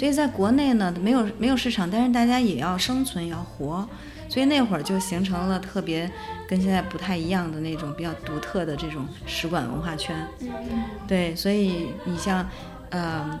[0.00, 3.86] 所以在国内呢没有没有市场，但是大家也要生存要活，
[4.30, 6.10] 所以那会儿就形成了特别
[6.48, 10.16] 跟现在不太一样的那种比较独特的这种使馆文化圈。
[11.06, 12.48] 对，所以你像
[12.88, 13.38] 呃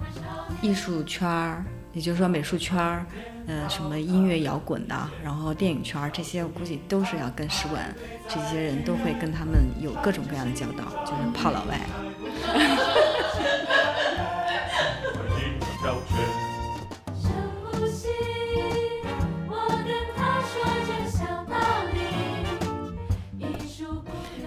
[0.60, 1.64] 艺术圈儿，
[1.94, 3.06] 也就是说美术圈儿。
[3.46, 7.92] 呃，什么音乐摇滚的，然后电影圈儿这些，我估计都是要跟使馆
[8.28, 11.80] 这些人都会跟他们有各种各样的交道，就是泡老外。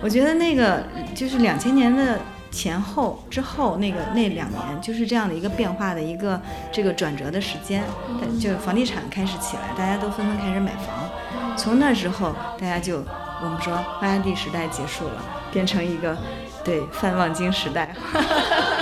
[0.03, 0.83] 我觉得那个
[1.15, 2.19] 就是两千年的。
[2.53, 6.39] 前后之后那个那两年就是这样的一个变化的一个
[6.71, 7.83] 这个转折的时间，
[8.39, 11.09] 就房地产开始起来，大家都纷纷开始买房。
[11.57, 13.03] 从那之后，大家就
[13.41, 16.15] 我们说发家地时代结束了，变成一个
[16.63, 17.89] 对泛望京时代。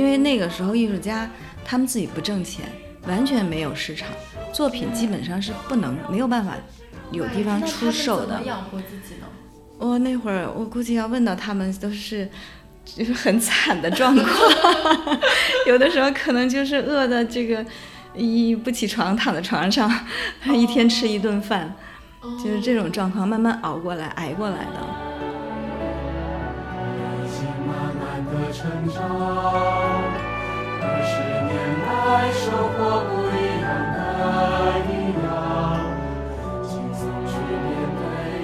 [0.00, 1.28] 因为那个时候艺术家。
[1.62, 2.64] 他们自己不挣钱，
[3.06, 4.08] 完全没有市场，
[4.52, 6.54] 作品基本上是不能没有办法
[7.12, 8.42] 有地方出售的。
[8.44, 9.26] 养活自己呢？
[9.78, 12.28] 我那会儿我估计要问到他们都是
[12.84, 14.26] 就是很惨的状况，
[15.68, 17.64] 有的时候可能就是饿的这个
[18.16, 19.88] 一不起床躺在床上，
[20.46, 21.72] 一天吃一顿饭，
[22.42, 24.80] 就是这种状况慢慢熬过来挨过来的。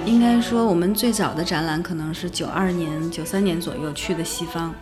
[0.05, 4.73] 应该说，我们最早的展览可能是九二年、九三年左右去的西方。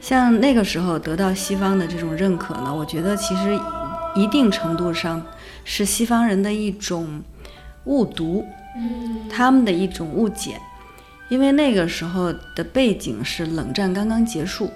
[0.00, 3.58] 像那个时候得到西方的这种认可呢，我觉得其实
[4.14, 5.22] 一定程度上
[5.64, 7.22] 是西方人的一种
[7.84, 8.44] 误读，
[9.30, 10.60] 他们的一种误解。
[11.28, 14.70] 因为那个时候的背景是冷战刚刚结束。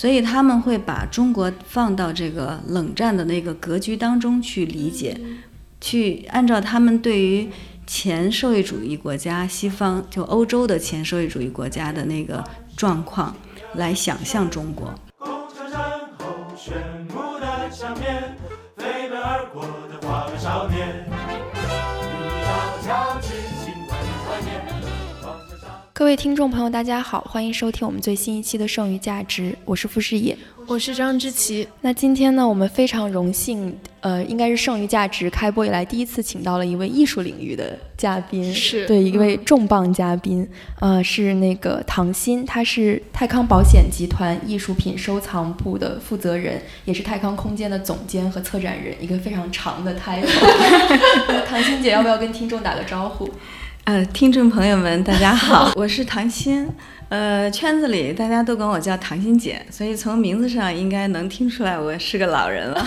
[0.00, 5.14] 所以他们会把中国放到这个冷战的那个格局当中去理解，
[5.78, 7.50] 去按照他们对于
[7.86, 12.42] 前社会主义国家、西方就欧洲的前社会主义国家的那个
[12.74, 13.36] 状况
[13.74, 14.94] 来想象中国。
[26.00, 30.34] 各位听众朋友，大家好，欢迎收听我们最新一期的《剩余价值》，我是傅诗野，
[30.66, 31.68] 我是张之琪。
[31.82, 40.48] 那今天呢，我们非常荣幸，呃，应该是《剩余价值》开播以来第一次请到了一位艺术领域的嘉宾，是对一位重磅嘉宾，
[40.80, 50.24] 呃，是那个唐鑫，他是泰康保险集团艺术品收藏部的负责人，也是泰康空间的总监和策展人，一个非常长的 title。
[51.46, 53.28] 唐鑫姐，要不要跟听众打个招呼？
[53.90, 56.64] 呃，听众朋友们，大家好， 我是唐鑫。
[57.08, 62.86] 呃，圈子里大家都管我叫唐鑫姐，所以从名字上应该能听出来我是个老人了。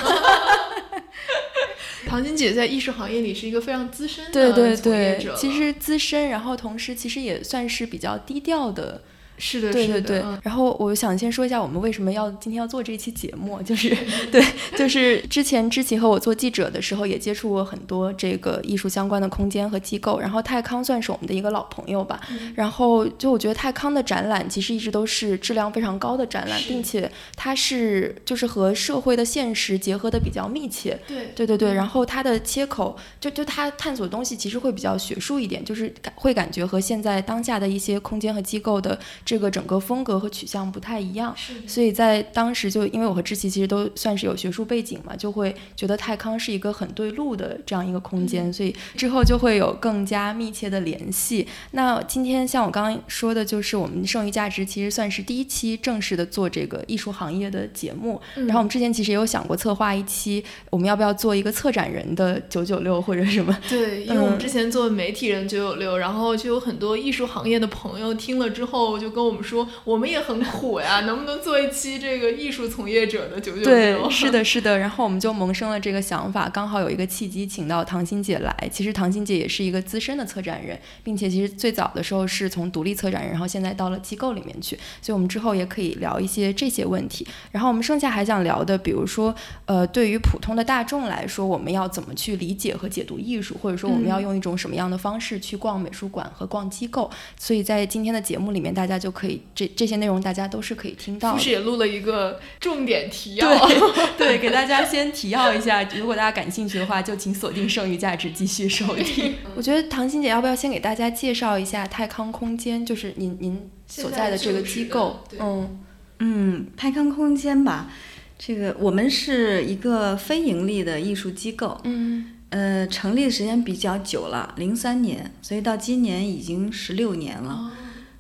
[2.08, 9.02] 唐鑫姐在艺术行业里是一个非常资深的对对对，其实资深，然后同时其实也算是比较低调的。
[9.38, 10.24] 是的，对对对。
[10.42, 13.90] 然后我想先说一下我们为什么要今天要做这期节目，就是
[14.32, 14.44] 对，
[14.78, 22.22] 就是之前知琪和我做记者的时候也接触过很多这个艺术相关的空间和机构，然后泰康算是我们的一个老朋友吧。
[22.56, 30.98] 然后就我觉得泰康的展览其实一直都是质量非常高的展览，并且它是就是和社会的现实结合的比较密切。
[31.08, 31.74] 对对对对。
[31.74, 38.98] 然后它的切口就就它探索的东西其实会比较学术一点，就是感会感觉和现在当下的一些空间和机构的。
[39.34, 41.36] 这个整个风格和取向不太一样，
[41.66, 51.48] 所以在当时就因为我和志奇其实都算是有学术背景嘛，就会觉得泰康是一个很对路的这样一个空间，所以之后就会有更加密切的联系。
[51.72, 58.22] 那今天像我刚刚说的，就是我们剩余价值其实算是第一期正式的做这个艺术行业的节目。
[58.36, 63.58] 然后我们之前其实也有想过策划一期，我们要不要做一个策展人的九九六或者什么？
[63.68, 69.24] 对，因为我们之前做媒体人九九六，然后就有很多艺术行业的朋友听了之后就跟。
[69.24, 73.64] 我们说，我们也很苦呀， 能不能做一期这个艺术从业者的九九六？
[73.64, 74.78] 对，是的，是的。
[74.78, 78.54] 然后我们就萌生了这个想法，刚好有一个契机，请到唐鑫姐来。
[78.70, 84.78] 其实唐鑫姐也是一个资深的策展人，并且其实最早的时候是从独立策展人，然后现在到了机构里面去。
[85.02, 87.26] 所以我们之后也可以聊一些这些问题。
[87.52, 89.34] 然后我们剩下还想聊的，比如说，
[89.66, 97.10] 呃，对于普通的大众来说，我们要怎么去理解和解读艺术，或者说我们要用一种什么样的方式去逛美术馆和逛机构？
[97.40, 98.94] 所以在今天的节目里面，大家。
[99.04, 101.34] 就可以这这些内容大家都是可以听到。
[101.34, 103.68] 不是也录了一个重点提要？
[103.68, 103.78] 对
[104.18, 109.36] 对，给大家先提要一下，如果大家感兴趣的话，就请锁定剩余价值继续收听。
[109.58, 115.20] 我觉得唐欣姐要不要先给大家介绍一下泰康空间，就是您您所在的这个机构？
[115.38, 115.80] 嗯
[116.20, 117.92] 嗯，泰康空间吧，
[118.40, 121.78] 这个我们是一个非盈利的艺术机构。
[121.84, 122.30] 嗯。
[122.54, 127.72] 呃，成立的时间比较久了，零三年，所以到今年已经十六年了。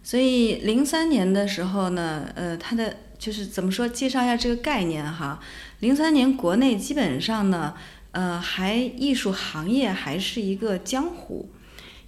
[0.03, 3.87] 所以零三年的时候呢，呃，它的就是怎么说？
[3.87, 5.39] 介绍一下这个概念哈。
[5.79, 7.73] 零三年国内基本上呢，
[8.11, 11.49] 呃，还艺术行业还是一个江湖，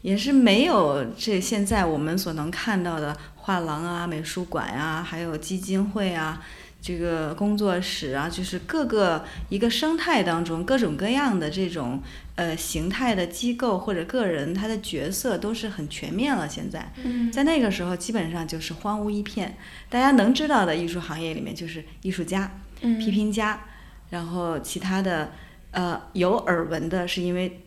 [0.02, 6.44] 也是没有这现在我们所能看到的画廊啊、美术馆啊，还有基金会啊。
[6.82, 12.00] 这个工作室啊，就是各个一个生态当中各种各样的这种
[12.36, 16.48] 呃形态的机构或者个人，他的角色都是很全面了。
[16.48, 16.92] 现在，
[17.32, 19.58] 在那个时候基本上就是荒芜一片。
[19.90, 23.62] 大家能知道的艺术行业里面就是艺术家、批评家，
[24.10, 25.32] 然后其他的
[25.72, 27.62] 呃有耳闻的是因为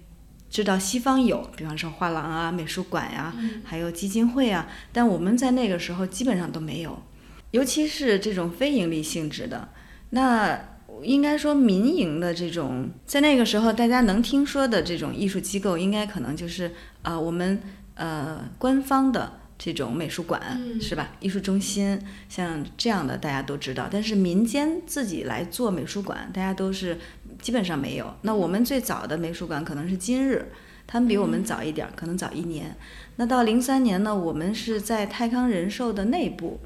[0.51, 7.03] 知道西方有，比方说画廊啊、美术馆呀，还有基金会啊，但我们在那个时候基本上都没有。
[7.51, 9.71] 尤其是这种非盈利性质的，
[10.11, 16.73] 那应该说民营的这种，在那个时候大家能听说的这种艺术机构，应该可能就是
[17.03, 17.61] 呃我们
[17.95, 20.41] 呃官方的这种美术馆
[20.81, 21.11] 是吧？
[21.21, 26.99] 艺术中心像这样的大家都知道，但是民间自己来做美术馆，大家都是
[27.41, 28.15] 基本上没有。
[28.23, 30.51] 那我们最早的美术馆可能是今日，
[30.87, 32.77] 他们比我们早一点，可能早一年。
[33.17, 36.61] 那到零三年呢，我们是在泰康人寿的内部。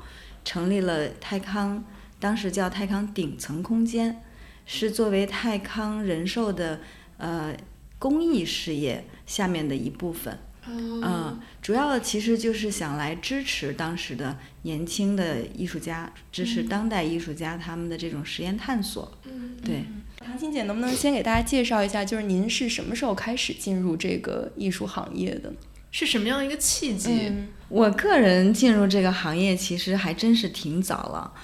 [0.44, 1.84] 成立了泰康，
[2.22, 4.22] 当时叫泰康顶层空间，
[4.64, 6.80] 是作为泰康人寿的
[7.16, 7.52] 呃
[7.98, 10.38] 公益事业下面的一部分。
[10.68, 19.10] 嗯，主要其实就是想来支持当时的年轻的艺术家，支持当代艺术家他们的这种实验探索。
[19.24, 19.84] 嗯，对。
[20.24, 25.52] 唐青姐，能不能先给大家介绍一下，就是您是什么时候开始进入这个艺术行业的？
[25.90, 27.32] 是什么样一个契机？
[27.68, 31.34] 我个人进入这个行业其实还真是挺早了。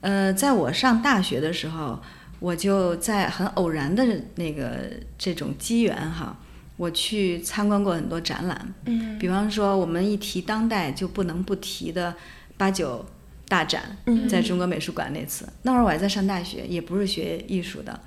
[0.00, 2.00] 呃，在我上大学的时候，
[2.40, 4.04] 我就在很偶然的
[4.36, 6.38] 那个这种机缘哈，
[6.76, 8.74] 我去参观过很多展览。
[8.86, 12.14] 嗯，比方说我们一提当代就不能不提的
[12.56, 13.04] 八九
[13.48, 13.96] 大展，
[14.28, 15.48] 在中国美术馆那次。
[15.62, 18.00] 那会儿我还在上大学，也不是学艺术的，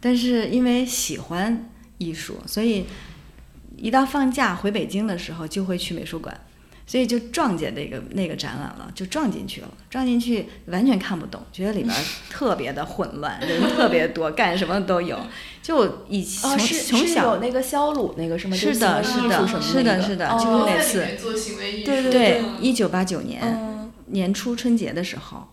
[0.00, 1.68] 但是因为喜欢
[1.98, 2.86] 艺术，所以。
[3.78, 6.38] 一到放假回北京的时候，就会去美术馆，
[6.92, 9.68] 所以就撞见那个那个展览了，就撞进去了。
[9.88, 11.96] 撞进去完全看不懂，觉得里边
[12.28, 15.18] 特别的混乱， 人特别多，干什么都有。
[15.62, 21.06] 就以从从小有那个肖鲁那个什么是的，是的，是的，是的，就是那次。
[21.82, 25.48] 对对对，一九八九年年初春节的时候，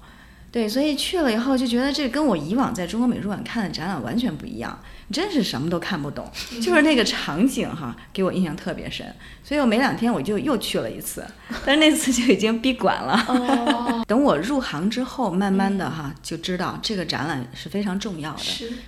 [0.52, 4.78] 对，所以去了以后就觉得这跟我以往在中国美术馆看的展览完全不一样。
[5.12, 9.06] 真是什么都看不懂，就是那个场景哈，给我印象特别深，
[9.44, 11.26] 所以我没两天我就又去了一次，
[11.66, 14.04] 但是那次就已经闭馆了。
[14.08, 18.42] 等我入行之后，慢慢的哈就知道这个展览是非常重要的。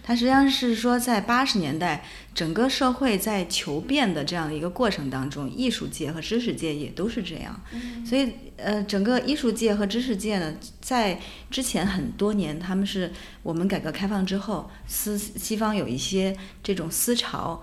[0.03, 2.03] 它实际上是说在八十年代。
[2.33, 7.61] 整个社会在求变的这样的一个过程当中，艺术界和知识界也都是这样。
[8.05, 11.19] 所以，呃，整个艺术界和知识界呢，在
[11.49, 13.11] 之前很多年，他们是
[13.43, 17.61] 我们改革开放之后，思西方有一些这种思潮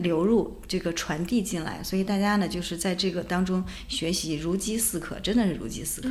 [0.00, 6.10] 流入这个传递进来，所以大家呢就是在这个当中学习如饥似渴，真的是如饥似渴。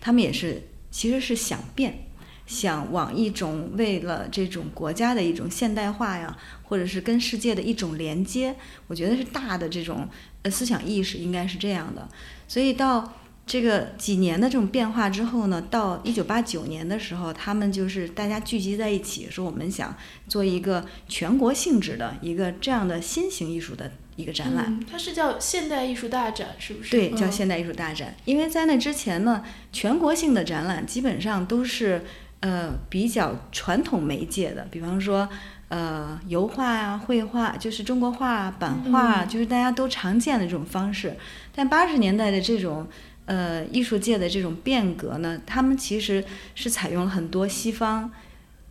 [0.00, 2.06] 他们也是其实是想变。
[2.50, 8.56] 想往一种为了这种国家的一种现代化呀，或者是跟世界的一种连接，
[8.88, 10.08] 我觉得是大的这种
[10.42, 12.08] 呃思想意识应该是这样的。
[12.48, 13.14] 所以到
[13.46, 24.84] 这个几年的这种变化之后呢，到一九八九年的时候，他们就是大家聚集在一起，说我们想做一个全国性质的一个这样的新型艺术的一个展览。
[24.90, 26.90] 它是叫现代艺术大展，是不是？
[26.90, 28.16] 对，叫现代艺术大展。
[28.24, 32.04] 因为在那之前呢，全国性的展览基本上都是。
[32.40, 35.28] 呃，比较传统媒介的，比方说，
[35.68, 41.14] 呃，油画啊、绘画，就是中国画、版画，就是大家都常见的这种方式。
[41.54, 42.86] 但八十年代的这种，
[43.26, 48.10] 呃，艺术界的这种变革呢，他们其实是采用了很多西方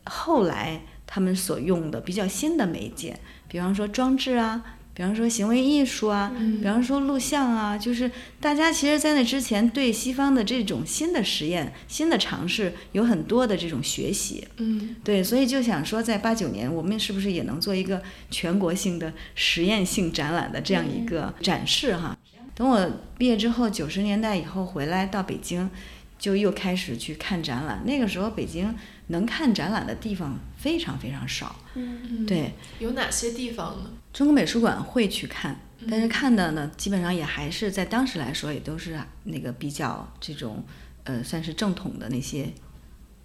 [0.05, 4.63] 后来他们所用的比较新的媒介，比方说装置啊。
[4.99, 6.29] 比方说行为艺术啊，
[6.59, 14.45] 比方说录像啊，就是大家其实，在那之前对西方的这种新的实验、新的尝试有很多的这种学习。
[14.57, 22.17] 嗯，对，所以就想说，在八九年，我们是不是也能做一个全国性的实验性展览的这样一个展示哈？
[22.53, 25.69] 等我毕业之后，九十年代以后回来到北京，
[26.17, 27.83] 就又开始去看展览。
[27.85, 28.75] 那个时候北京
[29.07, 31.55] 能看展览的地方非常非常少。
[31.75, 33.91] 嗯，对，有哪些地方呢？
[34.11, 40.63] 中国美术馆会去看，但是看的呢，基本上也还是在当时来说，也都是那个比较这种
[41.03, 42.51] 呃，算是正统的那些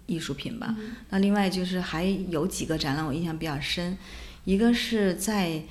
[0.05, 0.75] 艺术品吧。
[1.09, 3.97] 那另外就是还有几个展览我印象比较深，
[4.43, 5.63] 一个是在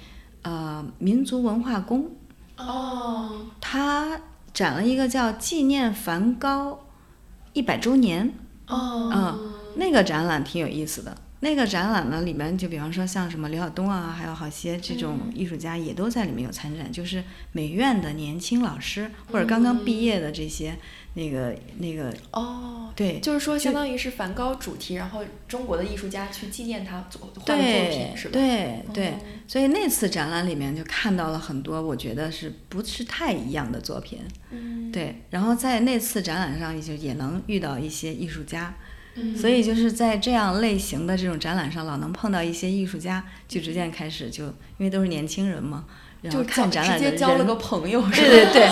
[0.42, 2.10] 呃民族文化宫，
[2.56, 4.20] 哦，它
[4.52, 6.86] 展了一个叫纪念梵高
[7.52, 8.34] 一百周年，
[8.66, 11.16] 哦，嗯，那个展览挺有意思的。
[11.44, 17.22] 那个展览呢，里面就比方说像什么刘晓东啊，还有好些这种艺术家也都在里面有参展，就是
[17.52, 20.74] 美院的年轻老师或者刚刚毕业的这些
[21.12, 28.32] 那个那个哦，对，就是说相当于是梵高主题，然后中国的艺术家去纪念他作画的作品，是吧？
[28.32, 29.14] 对对哦，
[29.46, 34.20] 所以那次展览里面就看到了很多我觉得是不是太一样的作品，
[34.50, 38.74] 嗯，对，然后在那次展览上也就也能遇到一些艺术家。
[39.16, 45.84] 嗯所以就是在这样类型的这种展览上，老能碰到一些艺术家，就逐渐开始就因为都是年轻人嘛，
[46.22, 48.50] 然后就看展览的直接交了个朋友，是对吧？
[48.52, 48.68] 对对，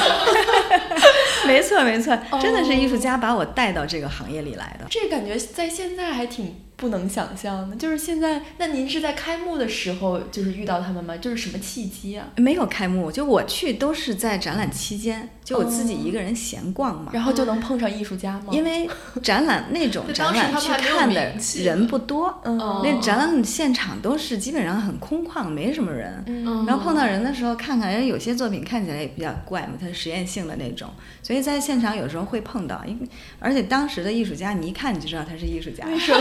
[1.47, 4.87] 没错没错，真的是艺术哦家把我带到这个行业里来的。
[4.91, 7.77] 这感觉在现在还挺不能想象的。
[7.77, 11.17] 就是现在，那您是在开幕的时候就是遇到他们吗？
[11.17, 12.27] 就是什么契机啊？
[12.39, 17.13] 没有开幕，就我去都是在展览期间，就我自己一个人闲逛嘛。
[17.15, 18.47] 然后就能碰上艺术家吗？
[18.51, 18.91] 因为
[19.23, 26.25] 展览那种 展览去看的人不多，嗯那展览现场都是基本上很空旷，没什么人。
[26.27, 30.89] 嗯然后碰到人的时候，看看人有些作品看起来也比较怪嘛，它是实验性的那种，
[31.23, 33.07] 所以在现场有时候会碰到，因为
[33.39, 35.87] 而且当时的艺术家，你一看你就知道他是艺术家。
[35.87, 36.19] 为什么？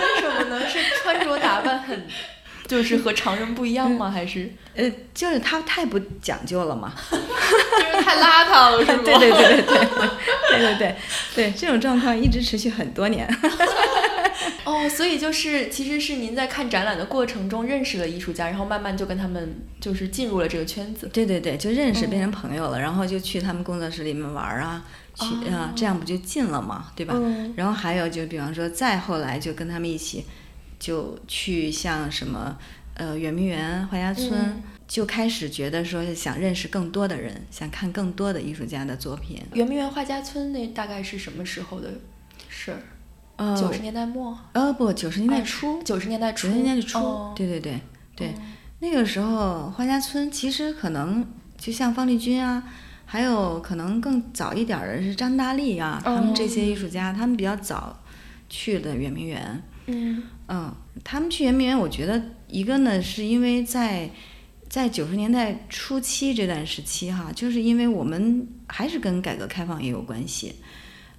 [0.00, 0.68] 为什么呢？
[0.68, 2.06] 是穿着打扮很，
[2.66, 4.10] 就是和常人不一样吗？
[4.10, 4.50] 还是？
[4.74, 6.92] 呃，就是他太不讲究了嘛。
[7.10, 9.02] 就是太邋遢了，是吗？
[9.04, 9.88] 对对对对对
[10.48, 10.96] 对对对
[11.34, 13.26] 对，这种状况一直持续很多年。
[14.64, 21.08] 哦，所以就是其实是您在看展览的过程中认识了艺术家，然后慢慢就跟他们就是进入了这个圈子。
[21.12, 24.84] 对对对，就认识嗯变成朋友了，然后就去他们工作室里面玩啊，
[25.14, 27.14] 去啊、这样不就近了嘛，对吧？
[27.16, 30.24] 嗯然后还有就比方说，再后来就跟他们一起，
[30.78, 32.56] 就去像什么
[32.94, 39.40] 呃圆明园、画家村，嗯就开始觉得说想认识更多的人，想看更多的艺术家的作品。
[39.54, 41.94] 圆明园画家村那大概是什么时候的
[42.50, 42.78] 事儿？
[43.36, 47.80] 呃，九十年代末，呃不，九十年代初，九十年代初，九十年代初，哦对对对
[48.14, 48.34] 对，
[48.80, 52.62] 那个时候花家村其实可能就像方力钧啊。
[53.04, 58.02] 还有可能更早一点儿的是张大力啊，他们这些艺术家，他们比较早
[58.48, 59.62] 去的圆明园。
[59.84, 60.74] 嗯嗯，
[61.04, 64.08] 他们去圆明园，我觉得一个呢，是因为在
[64.66, 70.54] 在九十年代初期这段时期哈，就是因为我们还是跟改革开放也有关系，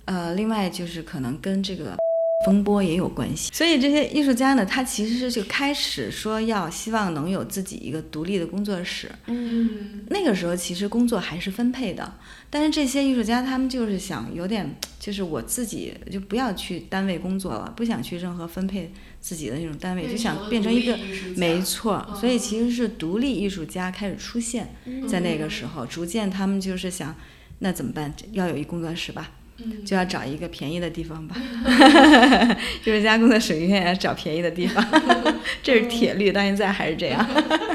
[0.05, 1.98] 呃，另外就是可能跟这个
[2.45, 10.01] 风波也有关系，所以这些艺术家呢，他其实是就开始说要希望能有自己一个独立的工作室，嗯。
[10.10, 12.13] 那个时候其实工作还是分配的，
[12.50, 18.91] 但是这些艺术家他们就是想有点，就是我自己就不要去单位工作了，不想去任何分配
[19.22, 21.00] 自己的那种单位，就想变成一个，
[21.38, 24.75] 没错，所以其实是独立艺术家开始出现
[25.07, 27.15] 在那个时候，逐渐他们就是想，
[27.60, 28.13] 那怎么办？
[28.33, 29.31] 要有一工作室吧。
[29.57, 31.36] 嗯就要找一个便宜的地方吧，
[32.83, 34.83] 艺术家工作室永远要找便宜的地方，
[35.62, 37.24] 这是铁律，到现在还是这样。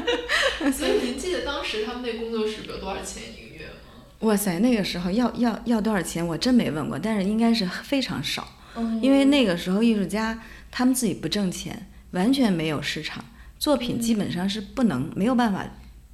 [0.73, 4.03] 所以您记得当时他们那工作室有多少钱一个月吗？
[4.19, 6.25] 哇塞，那个时候要要要多少钱？
[6.25, 8.45] 我真没问过，但是应该是非常少，
[8.75, 10.37] 嗯因为那个时候艺术家
[10.69, 13.23] 他们自己不挣钱，完全没有市场，
[13.57, 15.65] 作品基本上是不能没有办法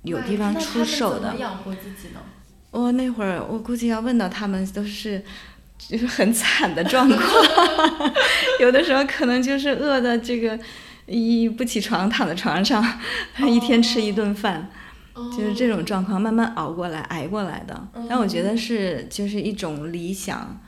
[0.03, 1.39] 有地方出们售的怎么。
[1.39, 2.19] 养活自己呢？
[2.69, 5.23] 我那会儿我估计要问到他们都是。
[5.77, 7.19] 就 是很惨的状况，
[8.61, 10.57] 有的时候可能就是饿的这个
[11.05, 12.83] 一不起床躺在床上，
[13.47, 14.69] 一天吃一顿饭，
[15.37, 17.87] 就是这种状况慢慢熬过来、挨过来的。
[18.09, 20.59] 但我觉得是就是一种理想，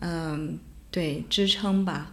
[0.00, 0.58] 嗯，
[0.90, 2.12] 对支撑吧，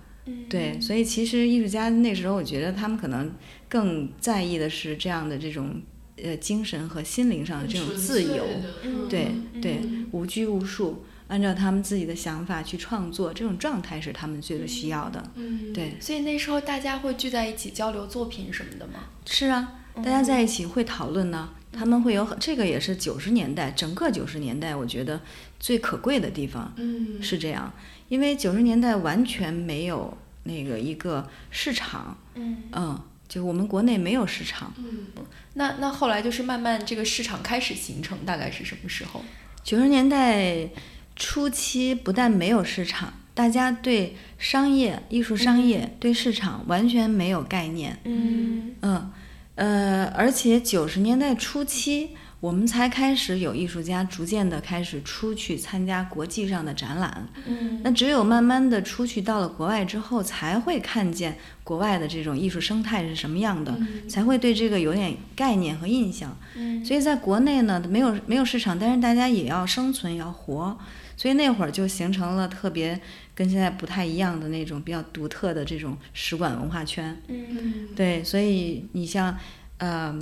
[0.50, 0.80] 对。
[0.80, 3.34] 所以其实艺术家那时候，我觉得他们可能
[3.68, 5.82] 更在意的是这样的这种
[6.24, 8.46] 呃精神和心灵上的这种自由，
[8.84, 11.04] 嗯对嗯对，无拘无束。
[11.28, 15.24] 按照他们自己的想法去创作，这种状态是他们最需要的。
[15.36, 19.06] 嗯，对，所以那时候大家会聚在一起交流作品什么的吗？
[19.26, 21.50] 是啊，大家在一起会讨论呢。
[21.78, 25.20] 他们会有很这个也是九十年代整个九十年代，我觉得
[25.60, 27.70] 最可贵的地方嗯，是这样，
[28.08, 34.74] 因为九十年代完全没有那个一个市场，嗯，嗯，就我们国内没有市场。
[34.78, 35.08] 嗯，
[35.56, 39.22] 那那后来就是慢慢这个市场开始形成，大概是什么时候？
[39.62, 40.70] 九十年代
[41.16, 47.98] 初期不但没有市场，大家对商业、艺术商业、对市场完全没有概念。
[48.04, 49.12] 嗯嗯，
[49.56, 52.10] 呃，而且九十年代初期，
[52.46, 57.28] 我们才开始有艺术家逐渐的开始出去参加国际上的展览。
[57.48, 63.76] 嗯那只有慢慢的出去到了国外之后，才会看见国外的这种艺术生态是什么样的，
[64.08, 66.38] 才会对这个有点概念和印象。
[66.56, 70.78] 嗯所以在国内呢，没有没有市场，但是大家也要生存，也要活，
[71.18, 73.02] 所以那会儿就形成了特别
[73.34, 77.20] 跟现在不太一样的那种比较独特的这种使馆文化圈。
[77.28, 79.36] 嗯对，所以你像，
[79.80, 80.16] 呃，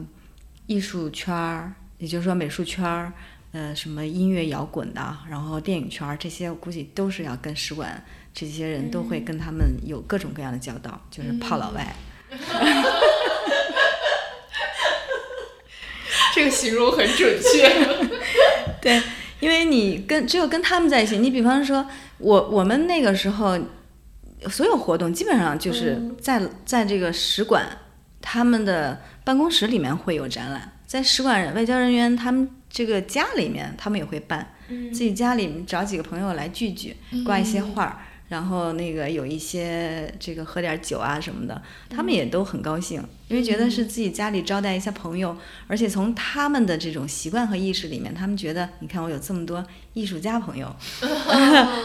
[0.67, 3.13] 艺术圈儿，也就是说美术圈儿，
[3.51, 11.95] 呃，什么音乐摇滚的，然后电影圈儿这些，我估计都是要跟使馆这些人都会跟他们有各种各样的交道，就是泡老外。
[16.35, 17.69] 这个形容很准确。
[18.81, 18.99] 对，
[19.39, 23.55] 因为你跟只有跟他们在一起，你比方说，我我们那个时候
[24.49, 27.77] 所有活动基本上就是在、在这个使馆
[28.19, 34.53] 他们的办公室里面会有展览，在使馆外交人员他们这个家里面他们也会办，
[34.91, 36.95] 自己家里面找几个朋友来聚聚，
[37.25, 37.97] 挂一些画儿。
[38.29, 41.59] 然后那个有一些这个喝点酒啊什么的，
[41.89, 45.35] 他们也都很高兴，因为觉得是自己家里招待一下朋友，
[45.65, 50.75] 而且从他们的这种习惯和意识里面，他们觉得，你看我有这么多艺术家朋友，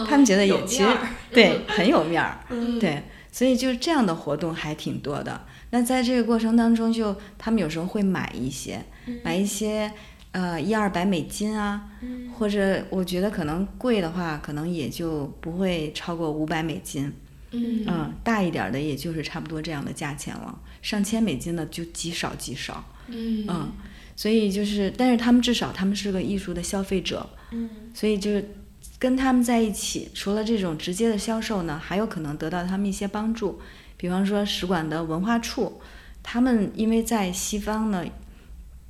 [0.07, 0.89] 他们觉得也其实
[1.33, 5.41] 对很有面儿，嗯对，所以就是这样的活动还挺多的。
[5.71, 8.85] 那在这个过程当中就，他们有时候会买一些，
[9.23, 9.93] 买一些
[10.33, 11.91] 呃一二百美金啊，
[12.39, 17.13] 或者我觉得可能贵的话，可能也就不会超过五百美金。
[17.51, 22.85] 嗯嗯，大一点儿的也就是差不多这样的价钱了，上千美金的就极少极少。
[23.07, 23.73] 嗯嗯，
[24.15, 28.51] 所以就是，但是他们至少他们是个艺术的消费者，嗯所以就是
[28.99, 33.59] 跟他们在一起，除了这种直接的销售呢，还有可能得到他们一些帮助，
[33.99, 35.79] 比方说使馆的文化处，
[36.23, 38.03] 他们因为在西方呢，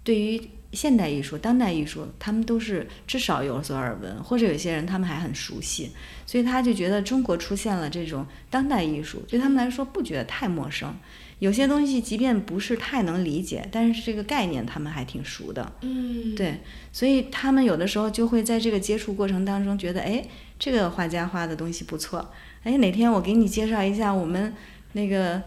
[0.05, 0.41] 对于
[0.73, 5.91] 现代艺术、当代艺术，他们都是至少有所耳闻，或者有些人他们还很熟悉，
[6.27, 10.95] 所以他就觉得中国出现了这种当代艺术，对他们来说不觉得太陌生。
[11.39, 15.73] 有些东西即便不是太能理解，但是这个概念他们还挺熟的。
[15.83, 16.61] 嗯，对，
[16.93, 20.23] 所以他们有的时候就会在这个接触过程当中觉得，哎，
[20.59, 22.33] 这个画家画的东西不错，
[22.65, 24.53] 哎，哪天我给你介绍一下我们
[24.93, 25.43] 那个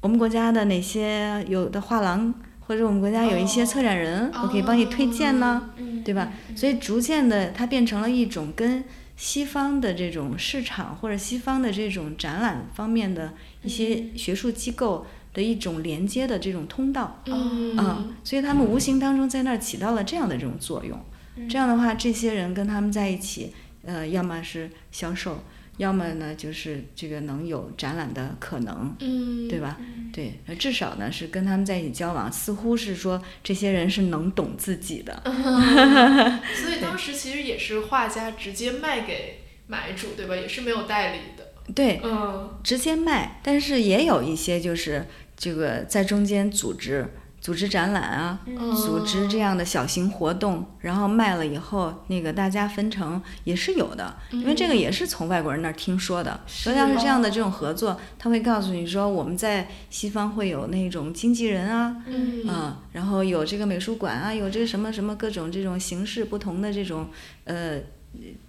[0.00, 6.32] 我们国家的哪些有的画廊，或者我们国家有一些策展人，我可以帮你推荐呢，嗯对吧？
[6.54, 8.84] 所以逐渐的，它变成了一种跟
[9.16, 17.22] 西方的这种市场或者西方的这种展览方面的一些学术机构的一种连接的这种通道。
[17.26, 21.00] 嗯啊、所以他们无形当中在那儿起到了这样的这种作用。
[21.48, 23.52] 这样的话，这些人跟他们在一起，
[23.84, 25.42] 呃，要么是销售，
[25.78, 29.76] 要么呢就是这个能有展览的可能，嗯，对吧？
[30.12, 35.22] 对，呃至少呢是跟他们在一起交往，似乎是说这些人是能懂自己的。
[36.54, 40.34] 所以当时其实也是画家直接卖给买主，对吧？
[40.34, 41.44] 也是没有代理的。
[41.74, 45.04] 对，嗯直接卖，但是也有一些就是
[45.36, 47.06] 这个在中间组织
[47.46, 48.40] 组织展览啊，
[48.74, 56.40] 组织这样的小型活动，然后卖了以后，那个大家分成也是有的，因为这个也是从外国人那儿听说的。
[56.48, 67.06] 所以要是这样的这种合作，他会告诉你说我们在西方会有那种经纪人啊，嗯啊，然后有这个美术馆啊，有这个什么什么各种这种形式不同的这种
[67.44, 67.78] 呃，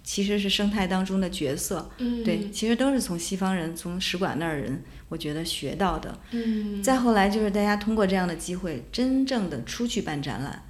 [0.02, 1.88] 其实是生态当中的角色。
[1.98, 6.18] 嗯，对，其实都是从西方人、从使馆那儿人，我觉得学到的。
[6.30, 10.62] 嗯，再后来就是大家通过这样的机会，真正的出去办展览，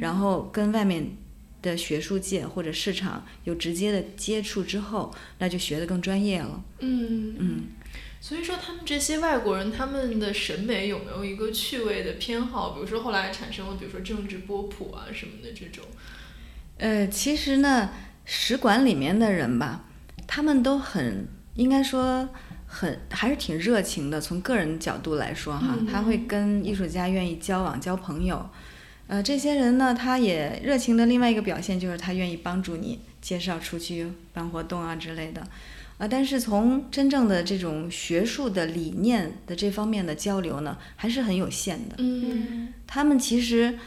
[0.00, 1.16] 然后跟外面
[1.62, 6.62] 的学术界或者市场有直接的接触之后，那就学得更专业了。
[6.80, 7.62] 嗯嗯，
[8.20, 12.70] 所以说他们这些外国人，他们的审美有没有一个趣味的偏好？
[12.70, 15.84] 比如说后来产生了，比如说政治波普啊什么的这种。
[16.76, 17.90] 呃，其实呢，
[18.24, 19.84] 使馆里面的人吧，
[20.26, 22.28] 他们都很应该说
[22.74, 24.20] 很还是挺热情的。
[24.20, 28.50] 从个人角度来说哈，他会跟艺术家愿意交往、交朋友。
[29.06, 35.46] 呃，这些人呢，他也热情的另外一个表现就是他愿意帮助你介绍出去办活动啊之类的。
[35.98, 41.94] 啊，但是从真正的这种学术的理念的这方面的交流呢，还是很有限的。
[41.98, 43.78] 嗯他们其实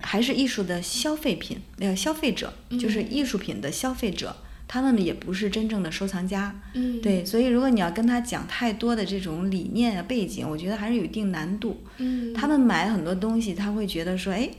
[0.00, 4.36] 还是艺术的消费品，呃，消费者就是艺术品的消费者，
[4.68, 6.54] 他们也不是真正的收藏家。
[6.74, 11.82] 嗯，对，所以如果你要跟他讲太多的这种理念啊、背景，我觉得还是有一定难度。
[11.98, 14.50] 嗯，他们买很多东西，他会觉得说，哎，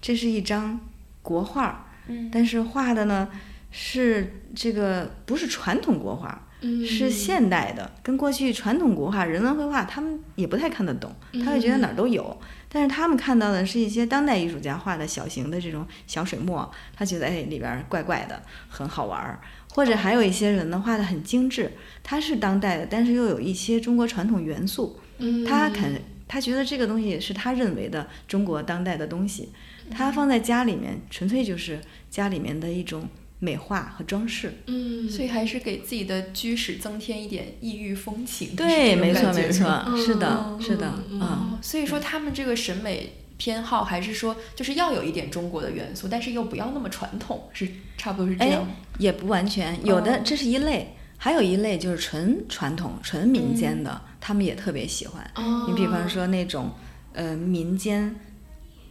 [0.00, 0.80] 这是一张
[1.22, 1.90] 国画
[2.30, 3.28] 但是画的呢
[3.70, 11.14] 是这个不是传统国画，嗯是现代的，跟过去传统国画、人文绘画他们也不太看得懂，
[11.44, 12.36] 他会觉得哪儿都有。
[12.68, 19.38] 但是他们看到的是一些当代艺术家画的小型的这种小水墨，他觉得哎里边儿怪怪的，很好玩儿。
[19.74, 29.50] 或者还有一些人呢画的很精致，他是当代的，但是又有一些中国传统元素，嗯他肯他觉得这个东西是他认为的中国当代的东西，
[29.90, 33.08] 他放在家里面纯粹就是家里面的一种
[33.44, 34.54] 美化和装饰。
[34.66, 38.56] 嗯，所以还是给自己的居室增添一点异域风情。
[38.56, 48.74] 对，没错没错是的，嗯是的，嗯所以说他们这个审美偏好还是说，就是要有一点中国的元素，但是又不要那么传统，是差不多是这样吗。
[48.98, 55.22] 也不完全，有的哦这是一类，还有一类就是纯传统、纯民间的，他们也特别喜欢。
[55.34, 56.70] 哦你比方说那种
[57.12, 58.14] 呃民间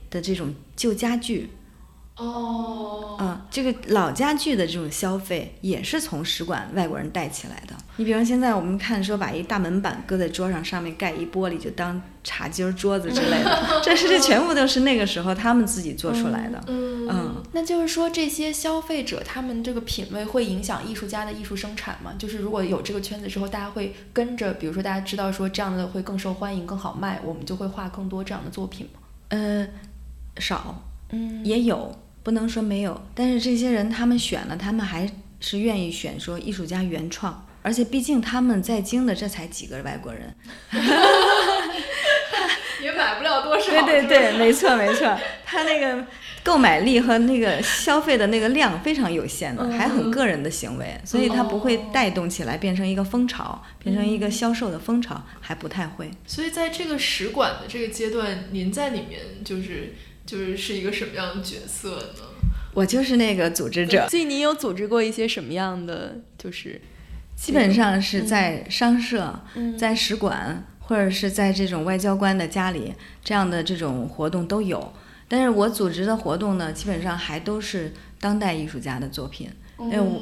[0.10, 1.50] 的这种旧家具，
[2.16, 7.76] 哦，嗯、这个老家具的这种消费也是从使馆外国人带起来的。
[7.96, 16.64] 你比如现在我们看说把一大门板搁在桌上，上面盖一玻璃就当茶几儿、桌子之类的， 这是这全部都是那个时候他们自己做出来的。
[16.68, 22.14] 嗯嗯，那就是说，这些消费者他们这个品味会影响艺术家的艺术生产吗？
[22.18, 29.00] 就是如果有这个圈子之后，大家会跟着，比如说大家知道说这样的会更受欢迎、更好卖，我们就会画更多这样的作品吗？
[29.30, 29.68] 呃，
[30.38, 35.10] 少嗯也有，不能说没有，但是这些人他们选了，他们还
[35.40, 40.34] 是愿意选说艺术家原创，而且毕竟他们在京的这才几个外国人，
[42.82, 43.72] 也买不了多少。
[43.72, 46.06] 对对对，没错没错，他那个
[46.44, 56.10] 购买力和那个消费的那个量非常有限的，还很个人的行为，所以他不会带动起来变成一个风潮，变成一个销售的风潮，还不太会。
[56.26, 59.94] 所以在这个使馆的这个阶段，您在里面就是
[60.26, 62.24] 就是是一个什么样的角色呢？
[62.74, 66.22] 我就是那个组织者，所以你有组织过一些什么样的？
[66.38, 66.82] 就是
[67.36, 74.92] 基本上是在商社、嗯在使馆或者是在这种外交官的家里这样的这种活动都有。
[75.28, 79.50] 但是我组织的活动呢，基本上还都是当代艺术家的作品。
[79.80, 80.22] 因为我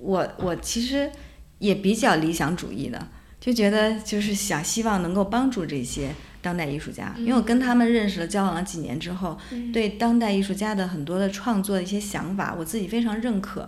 [0.00, 1.10] 我我其实
[1.58, 3.08] 也比较理想主义的，
[3.40, 9.38] 就觉得就是想希望能够帮助这些当代艺术家，因为我跟他们认识了交往了几年之后，
[9.72, 13.66] 对当代艺术家的很多的创作的一些想法，我自己非常认可。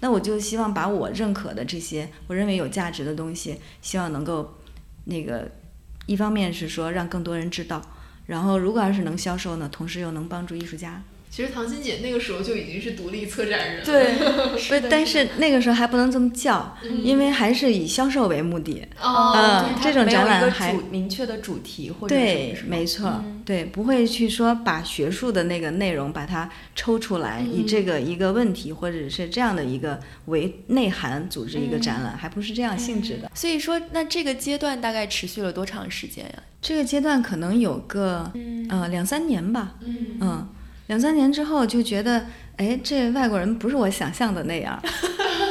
[0.00, 4.58] 那我就希望把我认可的这些我认为有价值的东西，希望能够
[5.04, 5.50] 那个
[6.06, 7.80] 一方面是说让更多人知道，
[8.26, 11.02] 然后如果要是能销售呢，同时又能帮助艺术家。
[11.30, 13.84] 其实唐心姐那个时候就已经是独立策展人了。
[13.84, 14.14] 对，
[14.52, 18.82] 不是，但是那个时候还不能这么叫，因为还是以销售为目的。
[19.00, 33.30] 哦，嗯这种展览还明确的主题或者什么对没错，嗯对，不会去说把学术的那个内容把它抽出来，以这个一个问题或者是这样的一个为内涵组织一个展览，还不是这样性质的。
[33.34, 36.42] 所以说，那这个阶段大概持续了多长时间呀？
[36.62, 40.48] 这个阶段可能有个嗯呃两三年吧，嗯嗯，
[40.86, 44.80] 两三年之后就觉得，哎，这外国人不是我想象的那样。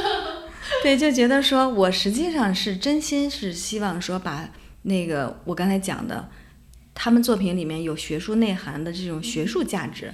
[0.82, 4.48] 对，就觉得说我实际上是真心是希望说把
[4.82, 6.28] 那个我刚才讲的，
[6.94, 10.12] 他们作品里面有学术内涵的这种学术价值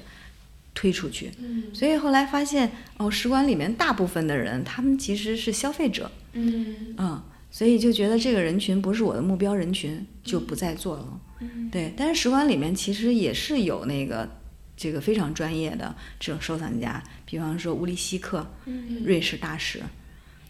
[0.75, 1.31] 推出去。
[1.39, 11.21] 嗯所以后来发现，哦，使馆里面大部分的人，他们其实是消费者，嗯嗯，所以就觉得这个人群不是我的目标人群，就不再做了。
[11.41, 14.29] 嗯对，但是使馆里面其实也是有那个
[14.77, 19.81] 这个非常专业的这种收藏家，比方说乌利希克，嗯瑞士大使，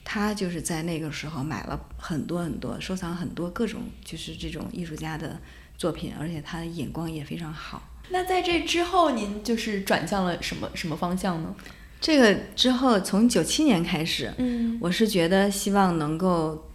[0.05, 5.39] 他就是在那个时候买了很多很多，收藏很多各种就是这种艺术家的
[5.77, 7.83] 作品，而且他的眼光也非常好。
[8.11, 11.55] 那在这之后，您就是转向了什么什么方向呢？
[12.01, 16.71] 这个之后，从九七年开始，嗯我是觉得希望能够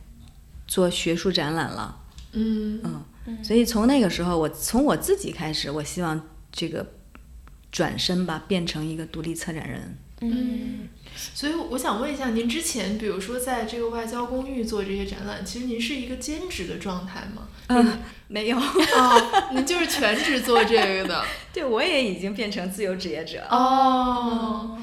[0.68, 2.00] 做学术展览了，
[2.32, 2.80] 嗯
[3.26, 6.94] 嗯，所以从那个时候，我从我自己开始，我希望这个
[7.78, 9.96] 转身吧，变成一个独立策展人。
[10.22, 17.48] 嗯所以我想问一下，您之前比如说在这个外交公寓做这些展览，其实您是一个兼职的状态吗？
[17.68, 21.24] 嗯，没有，哦，您就是全职做这个的。
[21.54, 23.48] 对我也已经变成自由职业者了。
[23.52, 24.80] 哦，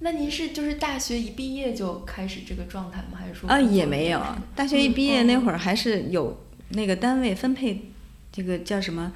[0.00, 3.16] 那您是就是大学一毕业就开始这个状态吗？
[3.18, 4.22] 还是说啊，工作也没有，
[4.54, 7.90] 大学一毕业那会儿还是有那个单位分配，
[8.30, 9.10] 这个叫什么？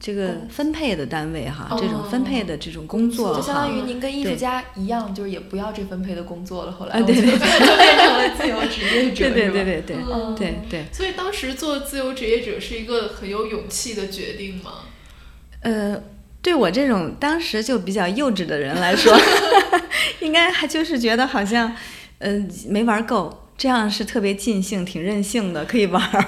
[0.00, 6.72] 这个分配的单位哈，这种分配的这种工作就相当于您跟艺术家一样，就是也不要这分配的工作了。
[6.72, 9.96] 后来啊对对就就变成了自由职业者，对对对对对。
[9.96, 10.34] 嗯。
[10.34, 14.72] 对对，所以当时做自由职业者是一个很有勇气的决定吗？
[15.60, 16.02] 呃，
[16.42, 19.16] 对我这种当时就比较幼稚的人来说，
[20.20, 21.74] 应该还就是觉得好像，
[22.18, 26.26] 嗯，没玩够，这样是特别尽兴、挺任性的，可以玩儿。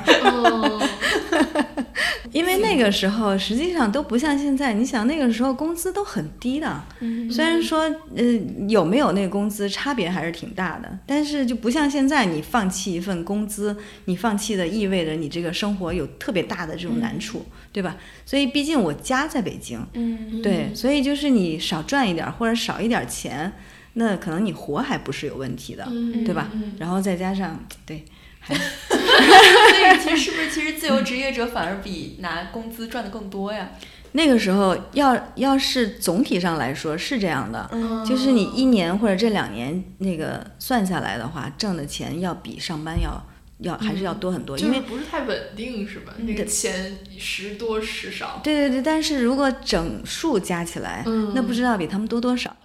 [2.33, 6.85] 因为那个时候实际上都不像现在，你想那个时候工资都很低的，
[7.31, 7.81] 虽然说
[8.15, 8.25] 呃
[8.69, 17.97] 有没有那个工资差别还是挺大的，但是就不像现在，你放弃一份工资，你放弃的意味着你这个生活有特别大的这种难处，对吧？
[18.25, 23.53] 所以毕竟我家在北京，嗯，对，所以就是你少赚一点或者少一点钱，
[23.95, 25.85] 那可能你活还不是有问题的，
[26.25, 26.51] 对吧？
[26.79, 28.05] 然后再加上对。
[28.57, 33.71] 所以其实是不是其实自由职业者反而比拿工资赚的更多呀？
[34.13, 37.69] 那个时候要要是总体上来说是这样的，
[38.07, 43.23] 就是你一年或者这两年那个算下来的话，挣的钱要比上班要
[43.59, 46.15] 要还是要多很多，因为不是太稳定是吧？
[46.19, 48.41] 那个钱时多时少。
[48.43, 51.05] 对对对，但是如果整数加起来，
[51.35, 52.55] 那不知道比他们多多少。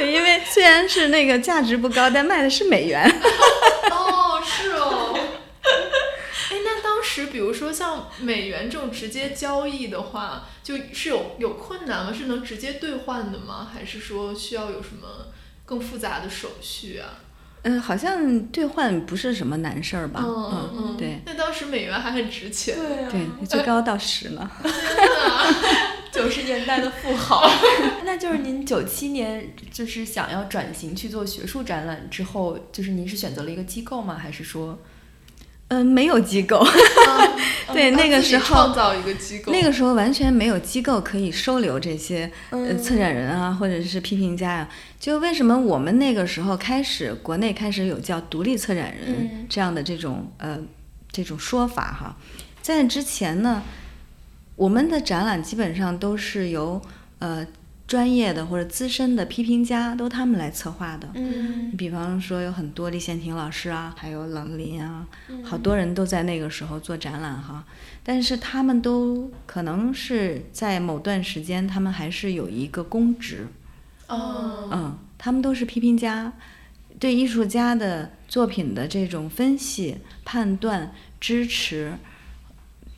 [0.00, 3.04] 对，因为虽然是那个价值不高，但卖的是美元。
[3.92, 5.14] 哦，是哦。
[5.14, 12.12] 哎，那当时比如说像美元这种直接交易的话，就是有有困难吗？
[12.16, 13.70] 是能直接兑换的吗？
[13.72, 15.26] 还是说需要有什么
[15.66, 17.20] 更复杂的手续啊？
[17.62, 20.22] 嗯，好像兑换不是什么难事儿吧？
[20.24, 21.20] 嗯嗯，对。
[21.26, 22.74] 那当时美元还很值钱。
[23.10, 24.50] 对，最高到十呢。
[26.12, 27.48] 九十年代的富豪。
[28.04, 34.18] 那就是您九七年就是想要转型去做学术展览之后，就是您是选择了一个机构吗？
[34.20, 34.78] 还是说，
[35.68, 36.66] 嗯，没有机构。
[37.72, 39.52] 对，那个时候创造一个机构。
[39.52, 44.68] 那个时候完全没有机构可以收留这些呃策展人啊，或者是批评家呀。
[44.98, 50.58] 就为什么我们那个时候开始，国内开始有叫独立策展人这样的这种呃
[51.12, 52.16] 这种说法哈？
[52.60, 53.62] 在之前呢，
[54.60, 56.82] 我们的展览基本上都是由
[57.18, 57.46] 呃
[57.86, 61.08] 专业的或者资深的批评家都他们来策划的。
[61.14, 65.06] 嗯，比方说有很多李宪廷老师啊，还有冷林啊，
[65.42, 67.64] 好多人都在那个时候做展览哈。
[68.04, 73.46] 但是他们都可能是在某段时间，他们还是有一个公职。
[74.08, 76.30] 哦，嗯，他们都是批评家，
[76.98, 81.94] 对艺术家的作品的这种分析、判断、支持，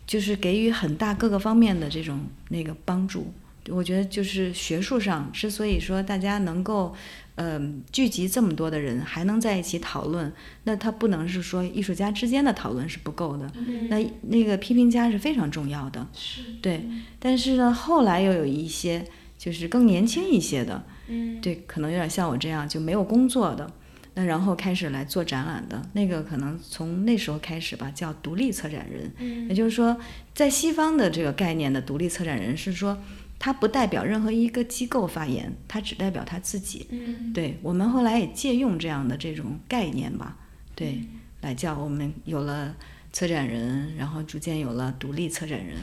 [0.07, 3.33] 就是给予很大各个方面的这种那个帮助。
[3.69, 6.93] 我觉得就是学术上之所以说大家能够，
[7.37, 10.33] 嗯，聚集这么多的人还能在一起讨论，
[10.65, 13.49] 那他不能是说艺术家之间的讨论是不够的，
[13.89, 16.05] 那那个批评家是非常重要的。
[16.13, 16.85] 是，对。
[17.21, 19.07] 但是呢，后来又有一些
[19.39, 20.85] 就是更年轻一些的。
[21.07, 23.73] 嗯，对，可能有点像我这样就没有工作的，
[24.15, 29.11] 那然后开始来做展览的那个，可能从那时候开始吧，叫独立策展人。
[29.19, 29.99] 嗯，也就是说，
[30.35, 32.99] 在西方的这个概念的独立策展人是说，
[33.39, 36.87] 他不代表任何一个机构发言，他只代表他自己。
[36.91, 40.37] 嗯，对我们后来也借用这样的这种概念吧，
[40.75, 41.03] 对，
[41.41, 42.75] 来叫我们有了
[43.13, 45.77] 策展人，然后逐渐有了独立策展人。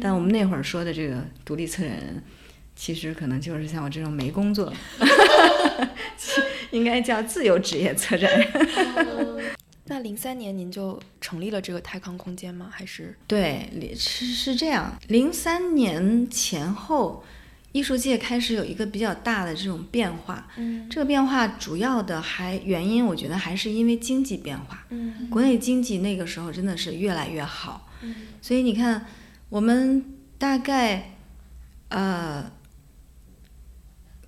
[0.00, 2.22] 但我们那会儿说的这个独立策展人。
[2.78, 4.70] 其实可能就是像我这种没工作，
[6.70, 9.46] 应该叫自由职业策展人。
[9.88, 12.68] 那零三年您就成立了这个泰康空间吗？
[12.72, 13.16] 还是？
[13.26, 14.98] 对，是是这样。
[15.08, 17.24] 零三年前后，
[17.70, 20.48] 艺术界开始有一个比较大的这种变化。
[20.56, 24.84] 嗯，这个变化主要的还原因，我觉得还是因为经济变化。
[24.90, 27.88] 嗯，国内经济那个时候真的是越来越好。
[28.02, 29.06] 嗯，所以你看，
[29.48, 30.04] 我们
[30.36, 31.12] 大概，
[31.90, 32.50] 呃。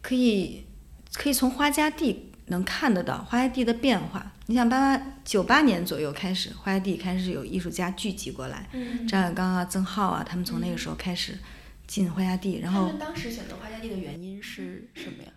[0.00, 0.64] 可以，
[1.12, 4.32] 可以从花家地能看得到花家地的变化。
[4.46, 8.66] 你想，八八九八年左右开始，花家地开始有艺术家聚集过来，
[9.08, 11.38] 张小刚啊、曾浩啊，他们从那个时候开始
[11.86, 12.60] 进花家地。
[12.62, 15.30] 然后，他们当时选择花家地的原因是什么呀？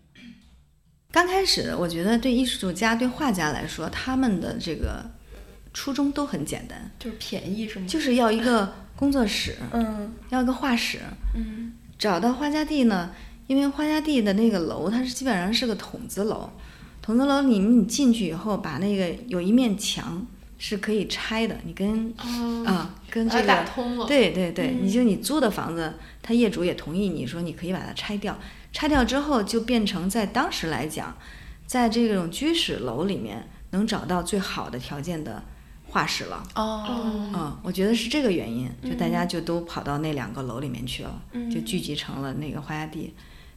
[1.12, 5.04] 刚开始，我觉得对艺术家、对画家来说，他们的这个
[5.74, 7.86] 初衷都很简单，就是便宜，是吗？
[7.88, 11.00] 就是要一个工作室，嗯，要一个画室，
[11.36, 13.14] 嗯，找到花家地呢。
[13.48, 16.50] 因为花家地的那个楼，它是基本上是个筒子楼，
[17.02, 20.26] 筒子楼里面你进去以后，把那个有一面墙
[20.60, 22.14] 是可以拆的，你跟
[22.66, 28.38] 啊跟这个打通了，对对对，你就你租的房子，他业主也同意你说你可以把它拆掉，
[28.72, 31.18] 拆掉之后就变成在当时来讲，
[31.66, 35.44] 在这种居室楼里面能找到最好的条件的
[35.88, 36.44] 画室了。
[36.54, 36.86] 哦，
[37.34, 43.12] 嗯，我觉得是这个原因，就大家就都跑到那两个楼里面去了，就聚集成了那个花家地。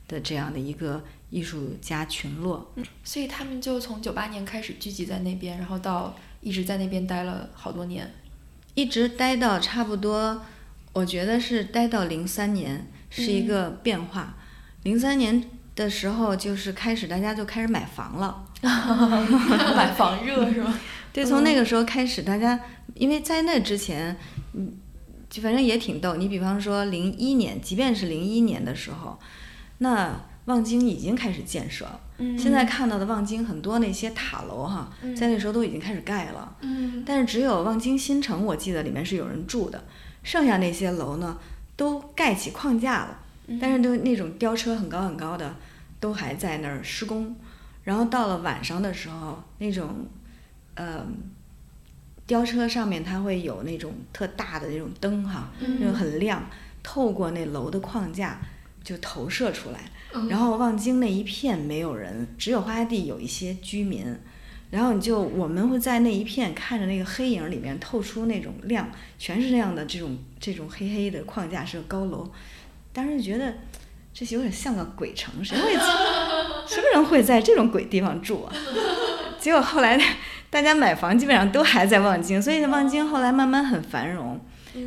[0.07, 1.03] 的这样的一个
[1.35, 8.09] 艺术家群落，所以他们就从九八年开始聚集在那边，然后到一直在那边待了好多年，
[8.75, 10.43] 一直待到差不多
[10.93, 14.37] 我觉得是待到零三年是一个变化。
[14.85, 15.43] 零三年
[15.75, 18.45] 的时候，就是开始大家就开始买房了
[19.75, 20.79] 买房热是吗？
[21.13, 22.61] 对，从那个时候开始，大家
[22.95, 24.17] 因为在那之前，
[24.53, 24.73] 嗯，
[25.29, 26.15] 就反正也挺逗。
[26.15, 29.19] 你比方说零一年，即便是零一年的时候，
[29.79, 32.01] 那望京已经开始建设了。
[32.39, 36.57] 现在看到的望京很多那些塔楼哈，在那时候都已经开始盖了。
[36.61, 39.85] 嗯，但是只有望京新城，我记得里面是有人住的，
[40.23, 41.39] 剩下那些楼呢，
[41.77, 43.19] 都盖起框架了。
[43.61, 45.57] 但是都那种吊车很高很高的，
[46.01, 47.37] 都还在那儿施工。
[47.83, 50.07] 然后到了晚上的时候，那种，
[50.75, 51.05] 呃，
[52.27, 56.49] 吊车上面它会有那种特大的那种灯哈，那种很亮，
[56.83, 58.39] 透过那楼的框架
[58.85, 59.81] 就投射出来。
[60.29, 64.05] 然后望京那一片没有人，只有花家地有一些居民。
[64.71, 72.29] 然后你就我们会在那一片看着那个黑影里面透出那种亮，全是那样的这种这种黑黑的框架是个高楼。
[72.93, 73.55] 当时就觉得
[74.13, 75.75] 这有点像个鬼城，谁会
[76.67, 78.53] 什么人会在这种鬼地方住啊？
[79.39, 80.01] 结果后来
[80.51, 84.41] 大家买房基本上都还在望京，所以望京后来慢慢很繁荣。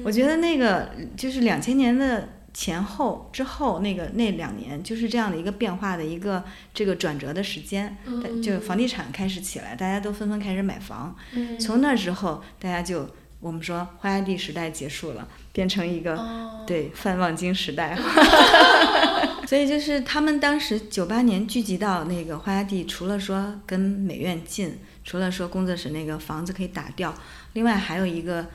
[0.03, 2.27] 我觉得那个就是两千年的
[2.59, 6.43] 前后之后那个那两年就是这样的一个变化的一个
[6.73, 7.95] 这个转折的时间，
[8.41, 11.15] 就房地产开始起来，大家都纷纷开始买房。
[11.59, 13.07] 从那之后，大家就
[13.39, 15.27] 我们说花家地时代结束了。
[15.53, 17.97] 变成一个对泛望京时代，
[19.47, 27.11] 所以就是他们当时九八年聚集到那个花家地，除了说跟美院近，除了说工作室那个房子可以打掉，
[27.53, 28.45] 另外还有一个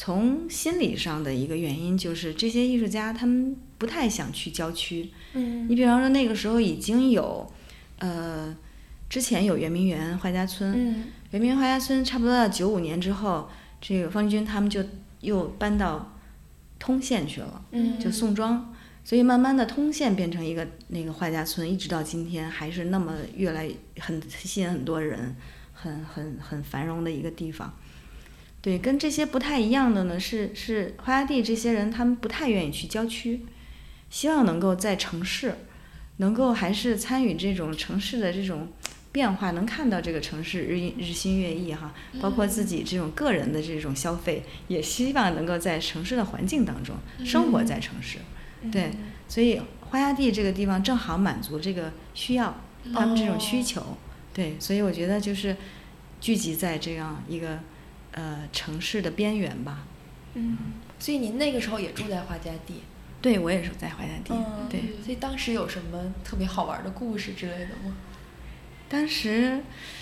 [0.00, 5.10] 从心理上的一个原因，就是这些艺术家他们不太想去郊区。
[5.34, 7.46] 嗯，你比方说那个时候已经有，
[7.98, 8.56] 呃，
[9.10, 14.82] 之前有圆明园画家村，圆明园画家村差不多到九五年之后，这个方军他们就
[15.20, 16.16] 又搬到。
[16.78, 17.62] 通县去了，
[18.02, 25.36] 就宋庄，所以慢慢的通县变成一个那个画家村，一直到今天还是那么越来很吸引很多人，
[25.74, 27.74] 很很很繁荣的一个地方。
[28.62, 33.46] 对，跟这些不太一样的呢，是是花家地这些人，他们不太愿意去郊区，
[34.08, 35.54] 希望能够在城市，
[36.18, 38.68] 能够还是参与这种城市的这种。
[39.12, 41.92] 变化能看到这个城市日日新月异哈，
[42.22, 46.94] 包括自己这种个人的这种消费，也希望能够在城市的环境当中
[47.24, 48.18] 生活在城市，
[48.70, 48.92] 对，
[49.26, 52.62] 所以花家地这个地方正好满足这个需要，
[52.94, 53.98] 他们这种需求，
[54.32, 55.56] 对，所以我觉得就是
[56.20, 57.58] 聚集在这样一个
[58.12, 59.84] 呃城市的边缘吧。
[60.34, 60.56] 嗯，
[60.98, 62.82] 所以您那个时候也住在花家地？
[63.20, 64.34] 对，我也是在花家地。
[64.68, 67.96] 对，所以当时有什么特别好玩的故事之类的吗？
[68.90, 69.60] 当时，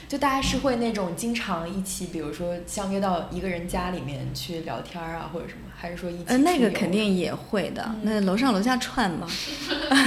[0.08, 6.24] 就大家是会那种经常一起，比如说相约到一个人家里面去聊天啊，或者什么，还是说一起？
[6.28, 9.26] 呃，那个肯定也会的，那楼上楼下串嘛。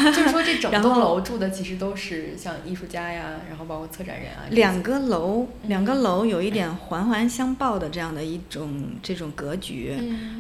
[0.08, 4.42] 就是说这整 栋楼住的其实都是像艺术家呀，然后包括策展人啊。
[4.50, 9.96] 两个楼，两个楼有一点环环相抱的这样的一种这种格局，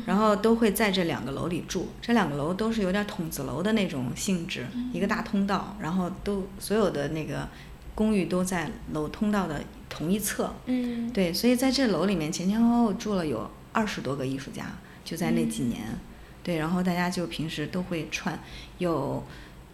[0.07, 1.89] 然后都会在这两个楼里住。
[2.01, 7.47] 这两个楼都是有点筒子楼的那种性质，一个大通道，然后都所有的那个。
[8.01, 14.65] 公寓都在楼通道的同一侧，嗯，对，所以在这楼里面前前后后住了有二十多个艺术家，
[15.05, 15.83] 就在那几年，
[16.41, 18.39] 对，然后大家就平时都会串，
[18.79, 19.23] 有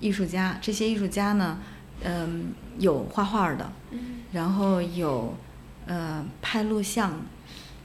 [0.01, 1.59] 艺术家，这些艺术家呢，
[2.03, 3.71] 嗯，有画画的，
[4.33, 5.33] 然后有
[5.85, 7.21] 呃拍录像、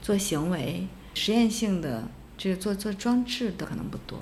[0.01, 4.19] 做行为、实验性的，这个做做装置的可能不多，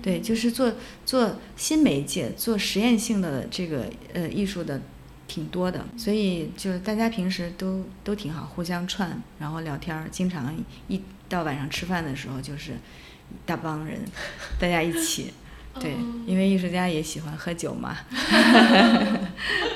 [0.00, 0.72] 对，就是做
[1.04, 4.80] 做新媒介、做实验性的这个呃艺术的。
[5.28, 10.54] 挺多的，所以就大家平时都都挺好，互相串，然后聊天儿，经常
[10.88, 14.00] 一到晚上吃饭的时候就是一大帮人，
[14.60, 15.32] 大家一起，
[15.80, 15.94] 对，
[16.26, 17.96] 因为艺术家也喜欢喝酒嘛，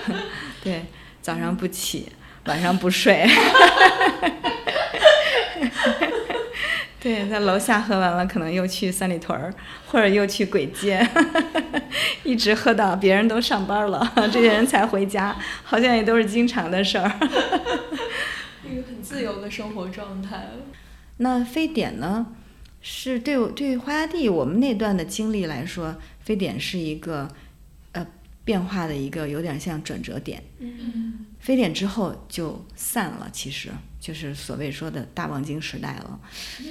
[0.62, 0.84] 对，
[1.20, 2.10] 早上不起，
[2.44, 3.28] 晚上不睡。
[7.01, 9.55] 对，在楼下喝完了，可能又去三里屯儿，
[9.87, 11.09] 或者又去簋街，
[12.23, 15.35] 一直喝到别人都上班了，这些人才回家，
[15.65, 17.11] 好像也都是经常的事儿。
[18.71, 20.48] 一个很自由的生活状态。
[21.17, 22.27] 那非典呢？
[22.83, 27.29] 是对对花家地我们那段的经历来说，非典是一个
[27.92, 28.07] 呃
[28.44, 30.42] 变化的一个有点像转折点。
[30.59, 31.27] 嗯。
[31.38, 33.71] 非典之后就散了，其实
[34.01, 36.19] 就是所谓说的大望京时代了。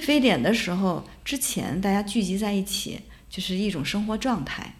[0.02, 3.00] 非典的时候之前，大家聚集在一起
[3.30, 4.74] 就是一种生活状态。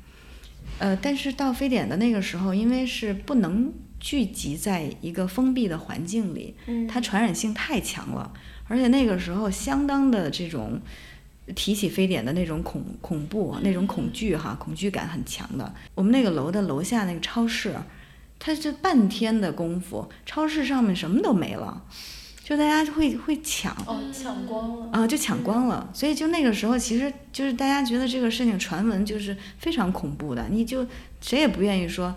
[0.79, 6.55] 呃，但是到非典的那个时候，因为是不能聚集在一个封闭的环境里，
[6.89, 8.33] 它传染性太强了，
[8.67, 10.81] 而且那个时候相当的这种
[11.55, 15.75] 提起非典的那种恐恐怖、那种恐惧哈，恐惧感很强的。
[15.95, 17.75] 我们那个楼的楼下那个超市，
[18.39, 21.85] 它这半天的功夫，超市上面什么都没了，
[22.51, 25.89] 就大家就会会抢，哦，抢光了啊，就抢光了。
[25.93, 30.85] 所以就那个时候，其实就是大家觉得这个事情传闻就是非常恐怖的，你就
[31.21, 32.13] 谁也不愿意说，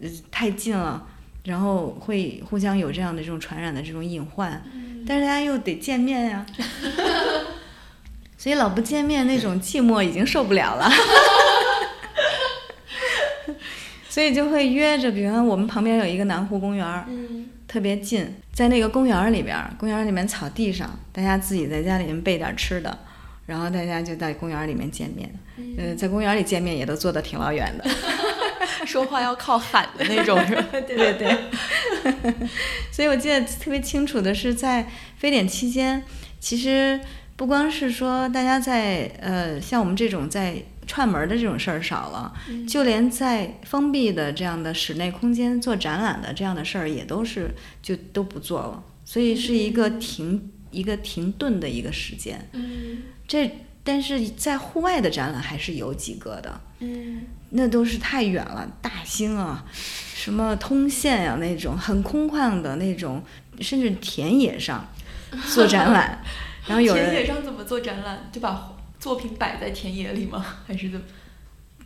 [0.00, 1.04] 呃，太近了，
[1.42, 4.62] 然后会互相有这样的这种传染的这种隐患。
[5.04, 6.46] 但是大家又得见面呀。
[8.38, 10.88] 所以老不见面那种寂寞已经受不了了，
[14.08, 22.98] 所以就会约着，比方我们旁边有一个南湖公园，嗯，特别近，在那个公园里边，公园里面草地上，大家自己在家里面备点吃的，
[23.46, 25.32] 然后大家就在公园里面见面，
[25.78, 27.90] 呃，在公园里见面也都坐得挺老远的
[28.84, 30.66] 说话要靠喊的那种，是吧？
[30.70, 31.34] 对对对。
[32.90, 36.02] 所以我记得特别清楚的是，在非典期间，
[36.38, 37.00] 其实。
[37.34, 40.54] 不光是说大家在呃像我们这种在
[40.86, 42.32] 串门的这种事儿少了，
[42.68, 52.48] 就连在封闭的这样的室内空间做展览的这样的事儿也都是就都不做了，所以是一个停一个停顿的一个时间。
[52.52, 56.60] 嗯，这但是在户外的展览还是有几个的。
[56.80, 59.64] 嗯，那都是太远了，大兴啊，
[60.14, 63.22] 什么通县呀那种很空旷的那种，
[63.60, 64.88] 甚至田野上
[65.54, 66.20] 做展览。
[66.66, 68.28] 然后有人田野上怎么做展览？
[68.32, 68.72] 就把
[69.02, 70.46] 作品摆在田野里吗？
[70.64, 71.04] 还是怎么？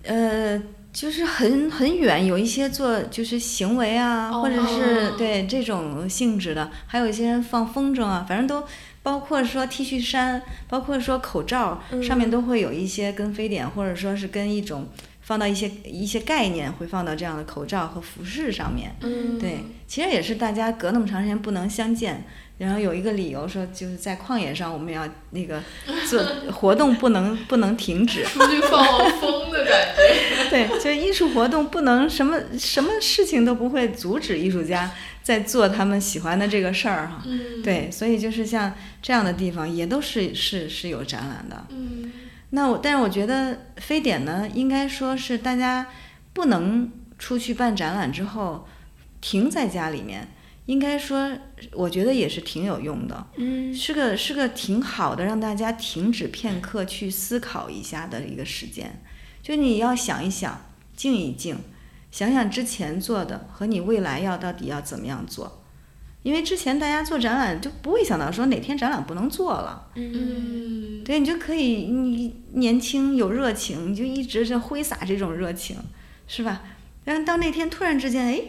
[0.02, 0.62] 呃，
[0.92, 8.62] 就是很很远，有一些做就是行为啊，或者是对这种性质的，还有一些人放风筝啊，反正都
[9.02, 14.86] 包括说 T 恤衫，包括说口罩，上面都会有一些跟非典或者说是跟一种
[15.22, 18.94] 放到一些一些概念会放到这样的口罩和服饰上面。
[19.00, 22.26] 嗯，对，其实也是大家隔那么长时间不能相见。
[22.58, 25.62] 然后有一个理由说，就是在旷野上，我们要那个
[26.08, 28.24] 做 活动，不能不能停止。
[28.24, 30.48] 出去放放风的感觉。
[30.48, 34.90] 对，就艺术活动不能什么什么事情都不会阻止艺术家
[35.22, 37.22] 在做他们喜欢的这个事儿哈。
[37.26, 37.62] 嗯。
[37.62, 41.66] 对，所以就是像这样的地方，也都是是是有展览的。
[41.68, 42.10] 嗯。
[42.50, 45.88] 那我但是我觉得非典呢，应该说是大家
[46.32, 48.66] 不能出去办展览之后，
[49.20, 50.28] 停在家里面。
[50.66, 51.30] 应该说，
[51.72, 59.00] 我觉得也是挺有用的，嗯，是个是个挺好的，让大家停止片刻去思考一下的一个时间。
[59.40, 60.60] 就你要想一想，
[60.96, 61.56] 静一静，
[62.10, 65.62] 想想之前做的和你未来要到底要怎么样做。
[66.24, 75.76] 因为之前大家做展览就不会想到说哪天展览不能做了，嗯，对你就可以你年轻有热情，你就一直在挥洒这种热情，
[76.26, 76.64] 是吧？
[77.04, 78.42] 然后到那天突然之间，哎。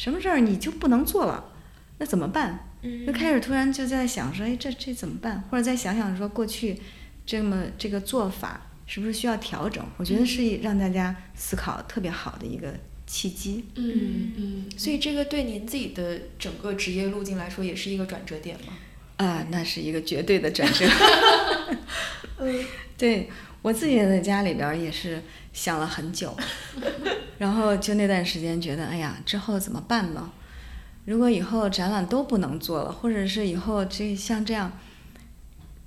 [0.00, 1.52] 什么事儿你就不能做了，
[1.98, 2.70] 那怎么办？
[3.06, 5.44] 就开始突然就在想说，哎，这这怎么办？
[5.50, 6.80] 或者再想想说，过去
[7.26, 9.84] 这么这个做法是不是需要调整？
[9.98, 12.72] 我觉得是让大家思考特别好的一个
[13.06, 13.66] 契机。
[13.74, 14.64] 嗯嗯。
[14.74, 18.72] 所以这个对您自己的整个职业路径来说，也是一个转折点吗？
[19.18, 20.86] 啊，那是一个绝对的转折。
[22.40, 22.64] 嗯，
[22.96, 23.28] 对
[23.62, 25.22] 我自己在家里边也是。
[25.52, 26.32] 想了很久，
[27.38, 30.30] 然后就那段时间觉得，哎呀，之后怎么办呢？
[31.06, 34.78] 如果以后展览都不能做了，或者是以后这像这样，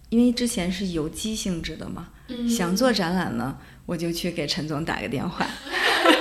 [0.09, 2.09] 因为之前是有机性质的嘛，
[2.45, 5.47] 想做展览呢，我就去给陈总打个电话，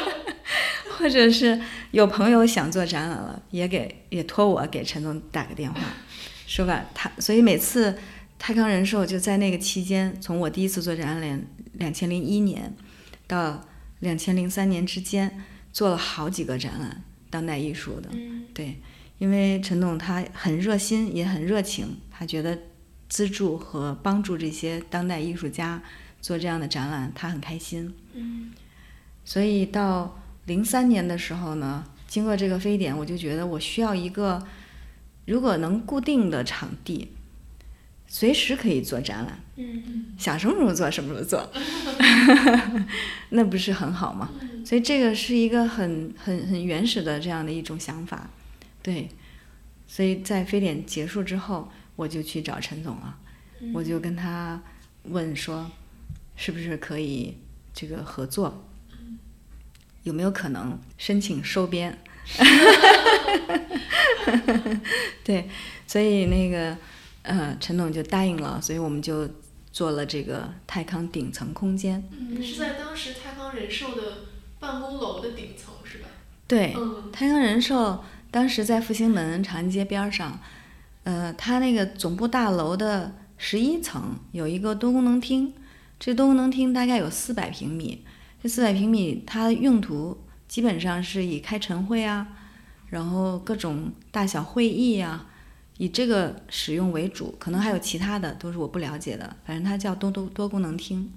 [0.96, 5.80] 或者是有朋友想做展览了，也给也托我给陈总打个电话，
[6.46, 7.98] 说吧，他所以每次
[8.44, 12.74] 泰康人寿就在那个期间，从我第一次做展览，两千零一年。
[13.28, 13.64] 到
[14.00, 15.40] 两千零三年之间，
[15.72, 18.10] 做了好几个展览，当代艺术的。
[18.52, 18.80] 对，
[19.18, 22.58] 因为陈董他很热心，也很热情，他觉得
[23.08, 25.80] 资助和帮助这些当代艺术家
[26.20, 27.94] 做这样的展览，他很开心。
[28.12, 28.50] 嗯，
[29.24, 34.44] 所以到零三年的时候呢，经过这个非典，我就觉得我需要一个，
[35.26, 37.12] 如果能固定的场地。
[38.14, 41.50] 随时可以做展览，嗯，想什么时候做什么时候做，
[43.30, 44.30] 那不是很好吗？
[44.66, 48.28] 所以这个是一个很很很原始的这样的一种想法，
[48.82, 49.08] 对。
[49.86, 53.18] 所以在非典结束之后，我就去找陈总了，
[53.72, 54.62] 我就跟他
[55.04, 55.70] 问说，
[56.36, 57.38] 是不是可以
[57.72, 58.68] 这个合作，
[60.02, 61.98] 有没有可能申请收编？
[65.24, 65.48] 对，
[65.86, 66.76] 所以那个。
[67.22, 69.28] 嗯，陈总就答应了，所以我们就
[69.70, 72.02] 做了这个泰康顶层空间。
[72.10, 74.02] 嗯，是在当时泰康人寿的
[74.58, 76.08] 办公楼的顶层，是吧？
[76.46, 80.40] 对，嗯，泰康人寿当时在复兴门长安街边上，
[81.04, 85.52] 呃，它那个总部大楼的十一层有一个多功能厅，
[85.98, 88.04] 这多功能厅大概有四百平米。
[88.42, 90.18] 这四百平米它的用途
[90.48, 92.26] 基本上是以开晨会啊，
[92.90, 95.30] 然后各种大小会议啊，
[95.78, 99.36] 以这个使用为主，可能还有其他的都是我不了解的。
[99.44, 101.12] 反正它叫多多多功能厅。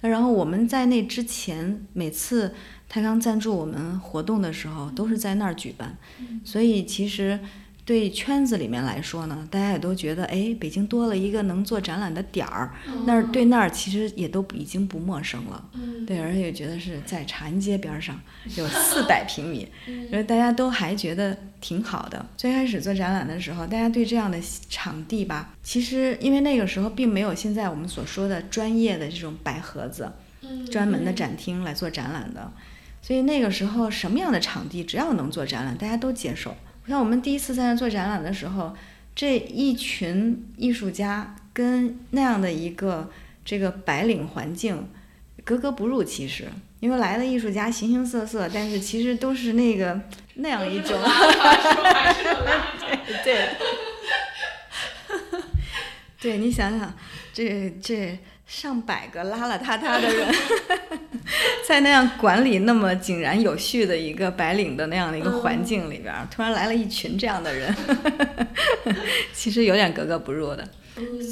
[0.00, 2.54] 那然后我们在那之前，每次
[2.88, 5.96] 泰康赞助我们活动的时候，都是在那儿举办，
[6.44, 7.40] 所以其实。
[7.84, 12.72] 对圈子里面来说呢，大家也都觉得，哎，北京多了一个能做展览的点儿，
[13.06, 15.64] 那儿对那儿其实也都已经不陌生了。
[16.06, 18.20] 对，而且也觉得是在长安街边上，
[18.56, 22.24] 有四百平米，因为大家都还觉得挺好的。
[22.36, 30.12] 最开始做展览的时候，大家对这样的场地吧，其实因为那个时候并没有现在我们所说的专业的这种白盒子，
[30.70, 32.52] 专门的展厅来做展览的，
[33.00, 36.54] 所以那个时候什么样的场地只要能做展览，大家都接受。
[36.86, 38.74] 像我们第一次在那做展览的时候，
[39.14, 43.10] 这一群艺术家跟那样的一个
[43.44, 44.88] 这个白领环境
[45.44, 46.02] 格格不入。
[46.02, 46.48] 其实，
[46.80, 50.00] 因为来的艺术家形形色色，但是其实都是那个
[50.34, 51.00] 那样一种。
[52.80, 53.48] 对对。
[56.20, 56.92] 对 你想想，
[57.32, 58.18] 这这。
[58.52, 60.28] 上百个邋邋遢遢的人，
[61.66, 67.74] 在那样管理那么井然有序的一个白领的那样的一个环境里边，突然来了一群这样的人，
[69.32, 70.68] 其实有点格格不入的。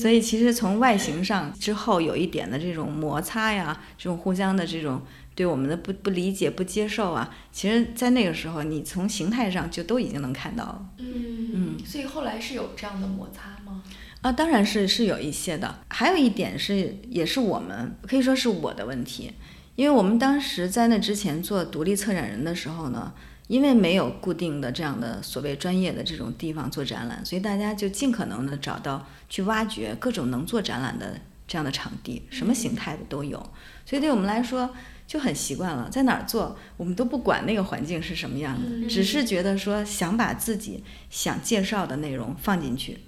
[0.01, 5.03] 所以其实从外形上之后有一点的这种摩擦呀，这种互相的这种
[5.35, 10.87] 对我们的不不理解、不接受啊，其实，在那个时候你从形态上就都已经能看到了。
[10.97, 11.79] 嗯嗯。
[11.85, 13.83] 所以后来是有这样的摩擦吗？
[14.23, 19.33] 啊，当然是是有一些的，还有一点是，也是我们可以说是我的问题，
[19.77, 23.15] 因为我们当时在那之前做独立策展人的时候呢，
[23.49, 31.19] 因为没有固定的这样的所谓专业的这种地方做展览，所以大家就尽可能的找到去挖掘各种能做展览的
[31.49, 33.39] 这样的场地，什么形态的都有，
[33.87, 34.69] 所以对我们来说
[35.07, 42.99] 就很习惯了，在哪儿做我们都不管那个环境是什么样的，只是觉得说想把自己想介绍的内容放进去。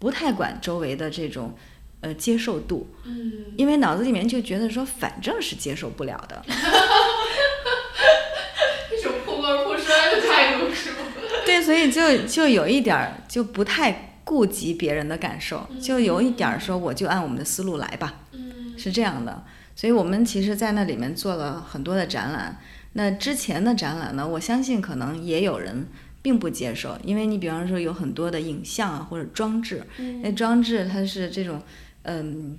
[0.00, 1.54] 不太管周围的这种，
[2.00, 6.42] 呃，接受度，嗯，因为脑子里面就觉得说，反正是接受不了的，
[8.98, 10.96] 一种破罐破摔的态度是吗？
[11.44, 19.44] 对，所以就就有一点儿就不太顾及别人的感受，就有一点儿说，我就按我们的思路来吧，嗯，是这样的。
[19.76, 22.58] 所以我们其实，在那里面做了很多的展览。
[22.94, 25.86] 那之前的展览呢，我相信可能也有人。
[26.22, 29.82] 并不接受，因为你比方说有很多的影像啊或者装置，
[30.22, 31.60] 那装置它是这种，
[32.02, 32.58] 嗯，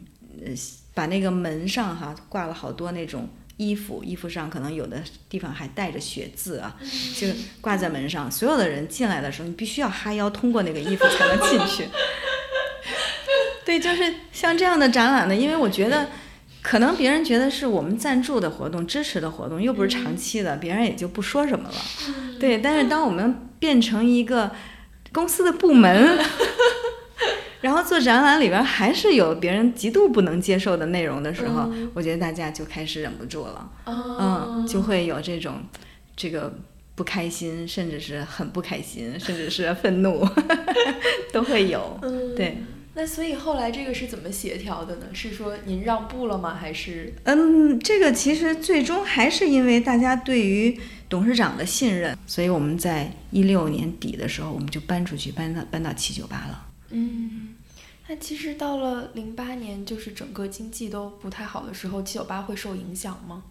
[0.93, 6.75] 把那个门上哈挂了好多那种衣服，衣服上可能有的地方还带着血渍啊，
[7.15, 7.27] 就
[7.61, 8.31] 挂在门上。
[8.31, 11.87] 所有的人进来的时候，你必须要哈腰通过那个衣服才能进去。
[13.65, 16.09] 对，就是像这样的展览呢，因为我觉得。
[16.63, 21.75] 可能别人觉得是我们赞助的活动、支持的活动，又不是长期的，别人也就不说什么了。
[22.39, 24.49] 对，但是当我们变成一个
[25.13, 26.17] 公司的部门，
[27.61, 33.69] 然后做展览里边还是有别人极度不能接受的内容的时候，我觉得大家就开始忍不住了。
[33.85, 35.61] 嗯，就会有这种
[36.15, 36.51] 这个
[36.95, 40.27] 不开心，甚至是很不开心，甚至是愤怒，
[41.31, 41.99] 都会有。
[42.35, 42.57] 对。
[42.93, 45.05] 那所以后来这个是怎么协调的呢？
[45.13, 46.53] 是说您让步了吗？
[46.53, 47.13] 还是？
[47.23, 50.77] 嗯，这个其实最终还是因为大家对于
[51.07, 56.67] 董事长的信任，所以我们在一六年底的时候，我们就搬出去，搬到搬到七九八了。
[56.89, 57.55] 嗯，
[58.09, 63.43] 那其实到了零八年，就是整个经济都不太好的时候，七九八会受影响吗？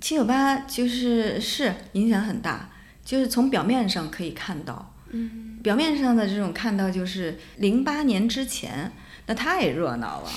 [0.00, 2.70] 七九八就是是影响很大，
[3.04, 4.94] 就是从表面上可以看到。
[5.10, 8.92] 嗯，表面上的这种看到就是零八年之前，
[9.26, 10.30] 那太热闹了，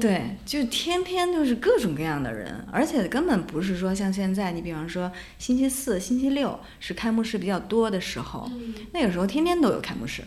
[0.00, 8.50] 对，就天天都是各种各样的人，而且根本不是说像现在，你比方说星期四、星期六是开幕式比较多的时候，
[8.92, 10.22] 那个时候天天都有开幕式，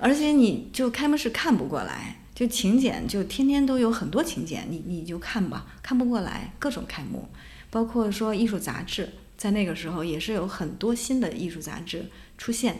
[0.00, 7.28] 而且你就开幕式看不过来，就请柬就天天都有很多请柬，你你就看吧，看不过来，各种开幕，
[7.70, 12.06] 包括说艺术杂志，在那个时候也是有很多新的艺术杂志。
[12.44, 12.76] 出现，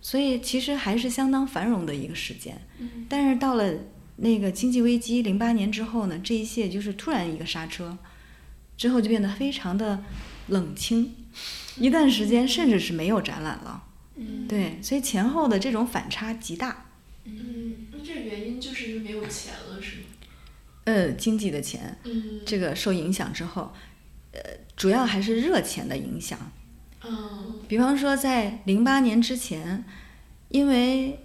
[0.00, 2.58] 所以其实还是相当繁荣的一个时间。
[3.06, 3.70] 但是到了
[4.16, 7.98] 那个经济危机零八年之后呢，这一切就是突然一个刹车，
[8.74, 10.02] 之后就变得非常的
[10.46, 11.14] 冷清，
[11.76, 13.84] 一段时间甚至是没有展览了。
[14.48, 16.86] 对，所以前后的这种反差极大。
[17.24, 20.02] 嗯，那这原因就是因为没有钱了，是吗？
[20.84, 21.98] 呃，经济的钱，
[22.46, 23.74] 这个受影响之后，
[24.32, 24.40] 呃，
[24.74, 26.38] 主要还是热钱的影响。
[27.08, 29.84] 嗯，比方说在零八年之前，
[30.48, 31.20] 因为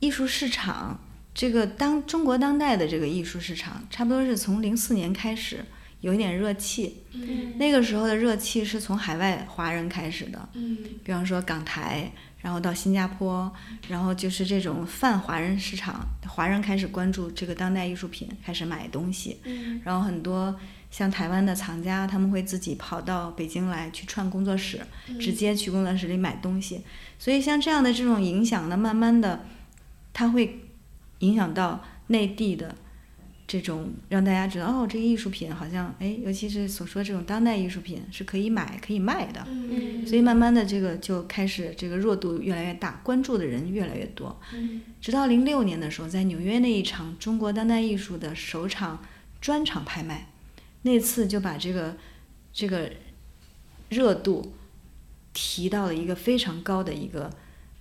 [0.00, 1.00] 艺术市场，
[1.34, 5.64] 这个当中国当代的这个艺术市场，差不多是从零四年开始
[6.00, 7.02] 有一点热气。
[7.12, 12.10] 嗯那个时候的热气是从海外华人开始的，嗯比方说港台，
[12.42, 13.50] 然后到新加坡，
[13.88, 19.38] 然后就是这种泛华人市场，华人开始关注这个当代艺术品，开始买东西。
[19.44, 20.54] 嗯然后很多
[20.96, 24.80] 像台湾的藏家，他们会自己跑到北京来去串工作室，
[25.20, 26.80] 直接去工作室里买东西。
[27.18, 29.44] 所以像这样的这种影响呢，慢慢的，
[30.14, 30.60] 它会
[31.18, 32.74] 影响到内地的
[33.46, 39.44] 这种，让大家知道哦，这个艺术品好像哎，尤其是所说这种当代艺术品是可以买可以卖的。
[39.50, 44.40] 嗯所以慢慢的，这个就开始这个热度越来越大，关注的人越来越多。
[44.54, 49.04] 嗯直到零六年的时候，在纽约那一场中国当代艺术的首场
[49.42, 50.28] 专场拍卖，
[50.86, 51.96] 那次就把这个
[52.52, 52.92] 这个
[53.88, 54.54] 热度
[55.32, 57.28] 提到了一个非常高的一个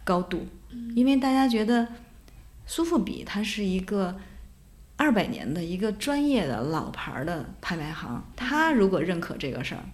[0.03, 0.47] 高度，
[0.95, 1.87] 因为大家觉得
[2.65, 4.19] 苏富比它是一个
[4.97, 9.85] 二百年的一个专业的老牌儿的拍卖行，他如果认可这个事儿，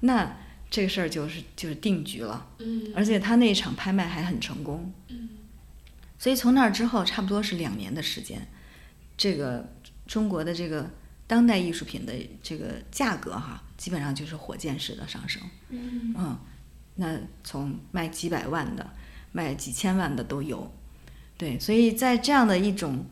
[0.00, 0.36] 那
[0.70, 2.46] 这个事儿就是就是定局了。
[2.58, 2.92] 嗯。
[2.94, 5.28] 而且他那一场拍卖还很成功，嗯。
[6.16, 8.46] 所以从那儿之后，差不多是两年的时间，
[9.16, 9.68] 这个
[10.06, 10.88] 中国的这个
[11.26, 12.12] 当代艺术品的
[12.42, 15.42] 这个价格哈，基本上就是火箭式的上升。
[15.70, 16.38] 嗯嗯，
[16.96, 18.90] 那从卖几百万的，
[19.32, 20.70] 卖几千万的都有。
[21.38, 23.06] 对，所以在这样的一种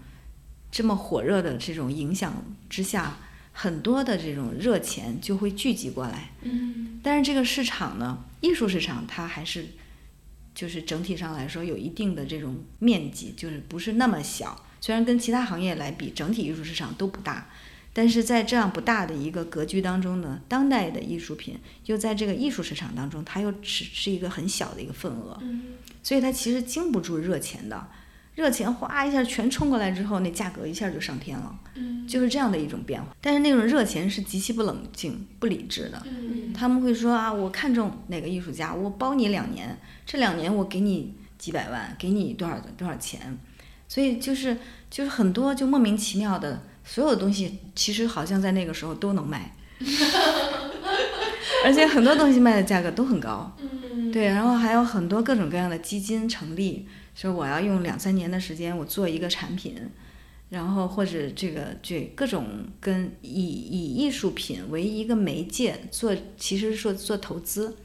[0.71, 3.17] 这么火热的这种影响之下，
[3.53, 6.31] 很多的这种热钱就会聚集过来。
[6.43, 9.65] 嗯但是这个市场呢，艺术市场它还是
[10.55, 14.67] 就是整体上来说有一定的这种面积，就是不是那么小。
[14.83, 17.51] 虽然跟其他行业来比，整体艺术市场都不大，
[17.93, 25.63] 但是在这样不大的一个格局当中呢，当代的艺术品又在这个艺术市场当中，它又只是一个很小的一个份额，嗯
[26.03, 27.89] 所以它其实经不住热钱的。
[28.37, 33.15] 热钱哗一下全冲过来之后，那价格一下就上天了，嗯就是这样的一种变化。
[33.21, 39.77] 但是那种热钱是极其不冷静、不理智的，嗯他们会说啊，我看中哪个艺术家，我包你两年，
[40.07, 43.37] 这两年我给你几百万，给你多少多少钱，
[43.89, 44.57] 所以就是
[44.89, 46.63] 就是很多就莫名其妙的
[46.93, 49.55] 所有的东西，其实好像在那个时候都能卖，
[51.65, 54.11] 而且很多东西卖的价格都很高，嗯。
[54.11, 59.77] 对，然后还有很多各种各样的基金成立，说我要用两三年的时间，我做一个产品，
[60.49, 62.45] 然后或者这个这各种
[62.81, 67.77] 跟以以艺术品为一个媒介做，其实说做投资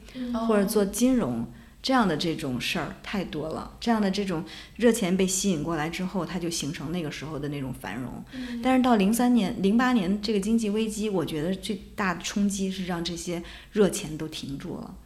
[0.48, 1.46] 或者做金融
[1.86, 8.24] 这样的这种事儿太多了，这样的这种热钱被吸引过来之后，它就形成那个时候的那种繁荣。
[8.60, 14.96] 但是到零三年、零八年这个经济危机，我觉得最大的冲击是让这些热钱都停住了。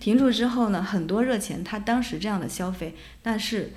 [0.00, 3.70] 停住之后呢，很多热钱它当时这样的消费，那是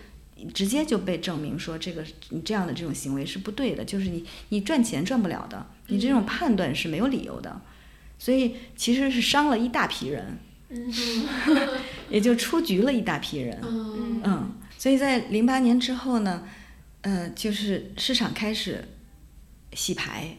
[0.51, 7.61] 直接就被证明说这个你这样的这种行为是不对的，就是你你赚钱赚不了的，你这种判断是没有理由的，
[8.17, 10.39] 所以其实是伤了一大批人，
[12.09, 13.59] 也就出局了一大批人。
[13.63, 16.43] 嗯嗯，所以在零八年之后呢，
[17.01, 18.87] 呃，就是市场开始
[19.73, 20.37] 洗牌，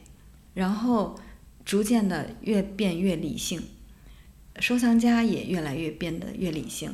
[0.55, 1.18] 然后
[1.64, 3.62] 逐渐的越变越理性，
[4.61, 6.93] 收藏家也越来越变得越理性。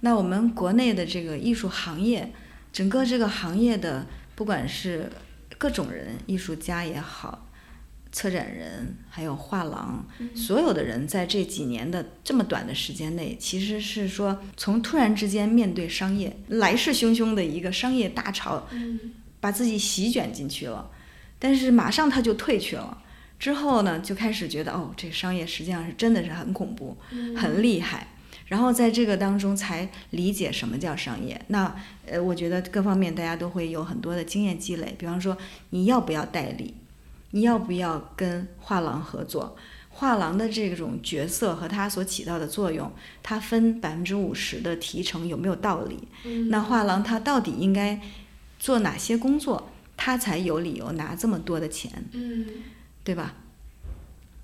[0.00, 2.32] 那我们国内的这个艺术行业，
[2.72, 5.10] 整个这个行业的不管是
[5.56, 7.47] 各种人，艺术家也好，
[8.18, 10.04] 策展人，还有画廊，
[10.34, 18.98] 所有的人在这几年的这么短的时间内，其实是说从突然之间面对商业来势汹汹的一个商业大潮，嗯
[19.38, 20.90] 把自己席卷进去了，
[21.38, 23.00] 但是马上他就退去了。
[23.38, 26.96] 之后呢，就开始觉得哦，这个商业实际上是真的是很恐怖，
[27.36, 28.08] 很厉害。
[28.46, 31.40] 然后在这个当中才理解什么叫商业。
[31.46, 31.72] 那
[32.06, 34.92] 呃，我觉得各方面大家都会有很多的经验积累。
[34.98, 35.38] 比方说，
[35.70, 36.74] 你要不要代理？
[37.30, 39.56] 你要不要跟画廊合作？
[39.90, 46.06] 画廊的这种角色和它所起到的作用，它分百分之五十的提成有没有道理？
[46.50, 48.00] 那画廊它到底应该
[48.60, 51.90] 做哪些工作，它才有理由拿这么多的钱？
[52.12, 52.46] 嗯
[53.02, 53.34] 对吧？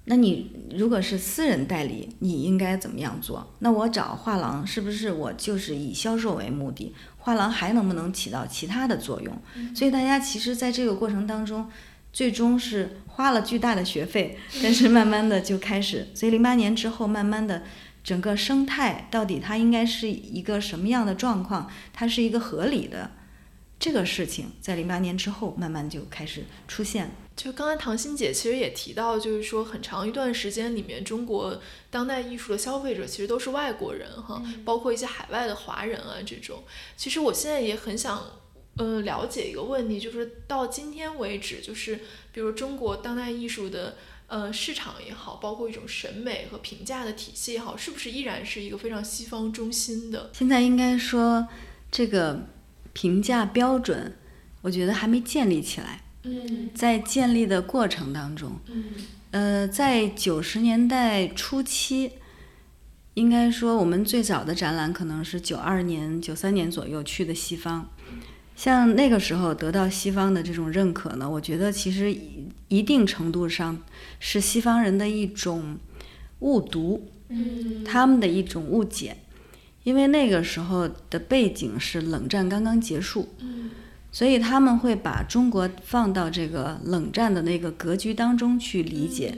[0.06, 3.54] 那你如果是私人代理，你应该怎么样做？
[3.60, 6.92] 那我找画廊是不是我就是以销售为目的？
[7.18, 9.38] 画廊还能不能起到其他的作用？
[9.74, 11.70] 所以大家其实在这个过程当中，
[12.14, 17.64] 最终是花了巨大的学费， 但是慢慢的就开始，所以零八年之后，慢慢的
[18.02, 21.70] 整个生态到底它应该是一个什么样的状况？
[21.92, 23.10] 它是一个合理的
[23.78, 27.10] 这个事情，在零八年之后慢慢就开始出现。
[27.36, 31.60] 就刚才唐欣姐其实也提到，就是说很长一段时间里面，中国
[31.90, 36.62] 当代艺术的消费者其实都是外国人哈，包括一些海外的华人啊这种。
[36.96, 38.22] 其实我现在也很想
[38.76, 42.00] 呃了解一个问题，就是到今天为止，就是
[42.32, 43.96] 比如中国当代艺术的
[44.26, 50.30] 呃市场也好，包括一种审美和评价的体系也好，是不是依然是一个非常西方中心的？
[50.32, 51.46] 现在应该说
[51.90, 52.46] 这个
[52.92, 54.16] 评价标准，
[54.62, 56.02] 我觉得还没建立起来。
[56.24, 58.84] 嗯，在建立的过程当中，嗯，
[59.30, 62.12] 呃，在九十年代初期。
[63.14, 67.93] 应该说，我们最早的展览可能是九二年、九三年左右去的西方。
[68.54, 72.16] 像那个时候得到西方的这种认可呢，我觉得其实
[72.68, 73.82] 一定程度上
[74.18, 75.76] 是西方人的一种
[76.40, 79.16] 误读，嗯，他们的一种误解。
[79.82, 83.70] 因为那个时候的背景是冷战刚刚结束，嗯，
[84.10, 89.36] 所以他们会把中国放到这个冷战的那个格局当中去理解，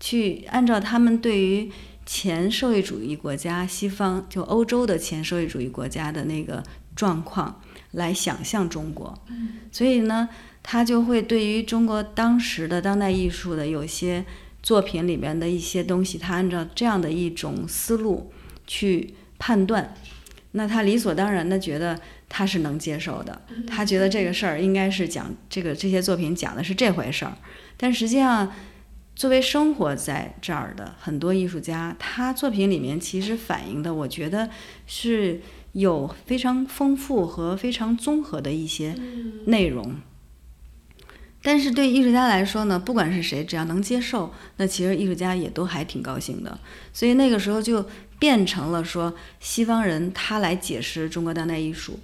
[0.00, 1.70] 去按照他们对于。
[2.08, 6.62] 前社会主义国家，西方就欧洲的前社会主义国家的那个
[6.94, 7.60] 状况
[7.96, 9.18] 来想象中国，
[9.70, 10.28] 所以呢，
[10.62, 14.24] 他就会对于中国当时的当代艺术的有些
[14.62, 18.30] 作品里面的一些东西，他按照这样的一种思路
[18.66, 19.94] 去判断，
[20.52, 27.36] 那他理所当然的觉得他是能接受的，他觉得这个事儿应该是讲这个这些作品讲的是这回事儿，
[27.76, 28.52] 但实际上。
[29.16, 34.50] 作为生活在这儿的很多艺术家，他作品里面其实反映的，我觉得
[34.86, 35.40] 是
[35.76, 38.94] 有非常丰富和非常综合的一些
[39.44, 39.96] 内容。
[41.42, 46.58] 但是对艺术家来说呢，不管是谁，只要能接受，那其实艺术家也都还挺高兴的。
[46.94, 47.86] 所以那个时候就
[48.18, 52.00] 变成了说，西方人他来解释中国当代艺术，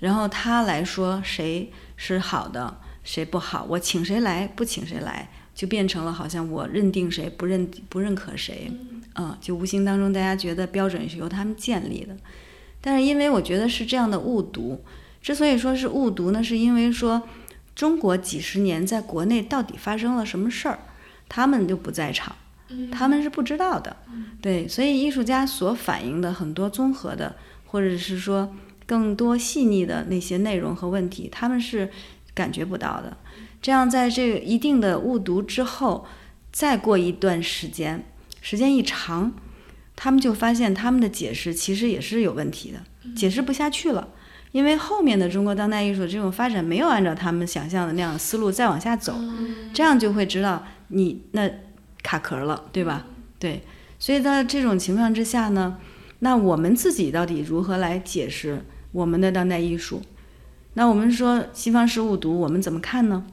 [0.00, 5.28] 然后他来说谁是好的，谁不好，我请谁来，不请谁来。
[5.54, 8.68] 就变成了好像我认定谁不认不认可谁，
[9.14, 12.16] 嗯，就无形当中大家觉得标准是由他们建立的，
[12.86, 14.84] 但是因为我觉得是这样的误读，
[15.22, 17.22] 之所以说是误读呢，是因为说
[17.74, 20.78] 中国几十年在国内到底发生了什么事儿，
[21.26, 22.36] 他们就不在场，
[22.92, 23.96] 他们是不知道的，
[24.42, 28.54] 对，所以艺术家所反映的很多综合的或者是说
[28.84, 31.90] 更多细腻的那些内容和问题，他们是
[32.34, 33.16] 感觉不到的。
[33.62, 36.06] 这样，在这个一定的误读之后，
[36.52, 38.04] 再过一段时间，
[38.42, 39.32] 时间一长，
[39.96, 44.08] 他们就发现他们的解释其实也是有问题的，解释不下去了。
[44.52, 49.12] 因为后面的中国当代艺术这种发展没有按照他们想象的那样思路再往下走，
[49.72, 51.50] 这样就会知道你那
[52.04, 53.04] 卡壳了，对吧？
[53.40, 53.62] 对，
[53.98, 55.78] 所以在这种情况之下呢，
[56.20, 60.00] 那我们自己到底如何来解释我们的当代艺术？
[60.74, 63.26] 那我们说西方是误读，我们怎么看呢？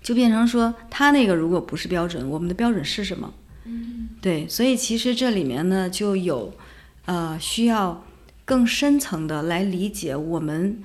[0.00, 3.34] 就变成说，他那个如果不是标准，我们的标准是什么？
[3.68, 6.54] 嗯，对，所以其实这里面呢，就有，
[7.04, 8.04] 呃，需要
[8.46, 10.82] 更深层的来理解我们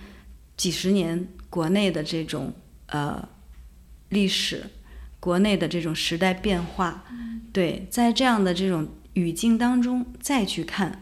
[0.58, 2.54] 几十年国内的这种
[2.88, 3.28] 呃
[4.10, 4.66] 历史，
[5.20, 7.06] 国内的这种时代变化。
[7.54, 11.02] 对，在这样的这种语境当中，再去看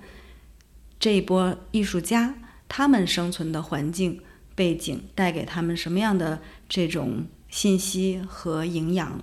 [0.99, 2.35] 这一波艺术家
[2.69, 4.21] 他们生存的环境
[4.53, 7.25] 背景带给他们什么样的这种。
[7.51, 9.21] 信息和营养，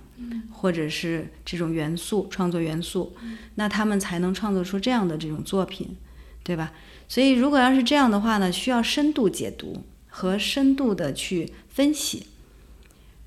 [0.51, 3.13] 或者是这种元素创作元素，
[3.55, 5.97] 那他们才能创作出这样的这种作品，
[6.43, 6.71] 对吧？
[7.07, 12.27] 所以如果要是这样的话呢，需要深度解读和深度的去分析，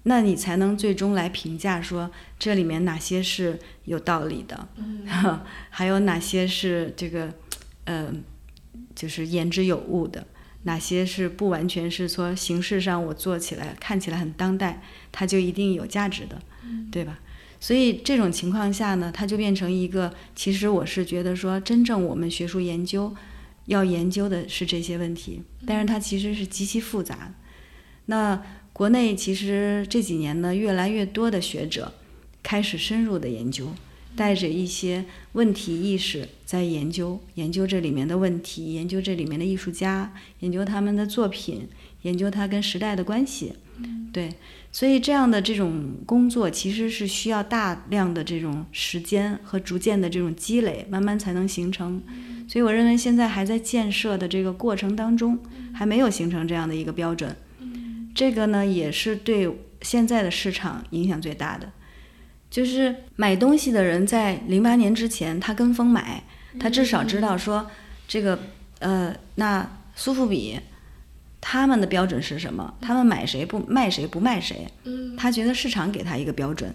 [0.04, 4.68] 那你才能最终来评价说这里面哪些是有道理的，
[5.68, 7.34] 还有哪些是这个，
[7.86, 8.12] 呃，
[8.94, 10.24] 就是言之有物的。
[10.64, 16.40] 哪些是不完全是说形式上我做起来看起来很当代，它就一定有价值的，
[16.90, 17.18] 对吧？
[17.58, 23.14] 所以这种情况下呢，它就变成一个，其实我是觉得说，真正我们学术研究
[23.66, 27.34] 要研究的是这些问题，但是它其实是极其复杂。
[28.06, 28.42] 那
[28.72, 31.92] 国内其实这几年呢，越来越多的学者
[32.42, 33.68] 开始深入的研究。
[34.14, 41.68] 带着一些问题意识在研究，研究这里面的问题，研究这里面的艺术家，研究他们的作品，
[42.02, 43.54] 研究它跟时代的关系。
[44.12, 44.34] 对，
[44.70, 52.02] 所以这样的这种工作其实是需要大量的这种时间和逐渐的这种积累，慢慢才能形成。
[52.46, 55.38] 所以我认为现在还在建设的这个过程当中，
[55.72, 57.34] 还没有形成这样的一个标准。
[58.14, 59.50] 这个呢，也是对
[59.80, 61.72] 现在的市场影响最大的。
[62.52, 66.22] 就是买东西的人在零八年之前，他跟风买，
[66.60, 67.66] 他至少知道说
[68.06, 68.38] 这个
[68.80, 70.60] 呃，那苏富比
[71.40, 72.74] 他们的标准是什么？
[72.78, 74.68] 他们买谁不卖谁不卖谁？
[75.16, 76.74] 他觉得市场给他一个标准。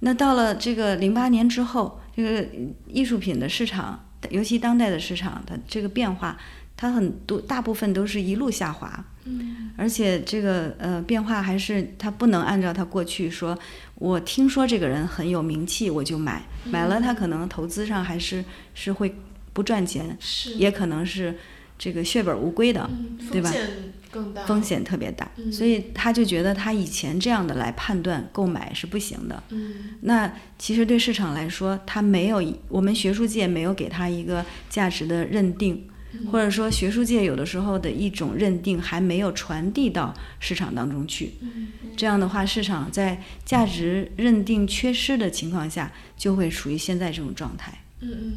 [0.00, 2.48] 那到了这个零八年之后，这个
[2.86, 6.38] 艺术品的市场，尤其当代的市场的这个变化，
[6.76, 9.04] 它很多大部分都是一路下滑。
[9.26, 13.58] 嗯，而且这个呃变化还是它不能按照它过去说，
[13.94, 18.44] 我听说这个人很有名气，我就买，买了他可能投资上还是
[18.74, 19.14] 是会
[19.54, 21.38] 不赚钱，是也可能是
[21.78, 22.90] 这个血本无归的，
[23.32, 23.48] 对吧？
[23.48, 23.70] 风险
[24.10, 29.42] 更大，风险特别大，嗯所以他就觉得他以前这样的来判断购买是不行的。
[29.48, 35.88] 嗯那其实对市场来说，他没有我们学术界没有给他一个价值的认定。
[36.30, 41.34] 或者说，学术界有的时候的一种认定还没有传递到市场当中去。
[41.40, 47.84] 嗯这样的话，市场在价值认定缺失的情况下，就会处于现在这种状态。
[48.00, 48.34] 嗯嗯。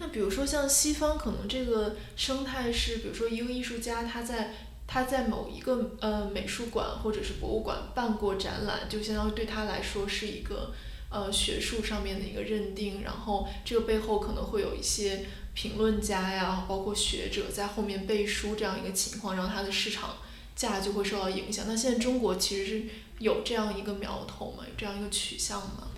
[0.00, 4.54] 那比如说像西方，可能这个生态是，比如说一个艺术家他在
[4.88, 10.74] 他在某一个呃美术馆或者是博物馆办过展览，就相当于对他来说是一个
[11.08, 15.24] 呃学术上面的一个认定，然后这个背后可能会有一些。
[15.54, 20.16] 评论家呀，包括学者在后面背书这样一个情况，让它的市场
[20.56, 21.66] 价就会受到影响。
[21.68, 22.84] 那现在中国其实是
[23.18, 24.64] 有这样一个苗头吗？
[24.66, 25.88] 有这样一个取向吗？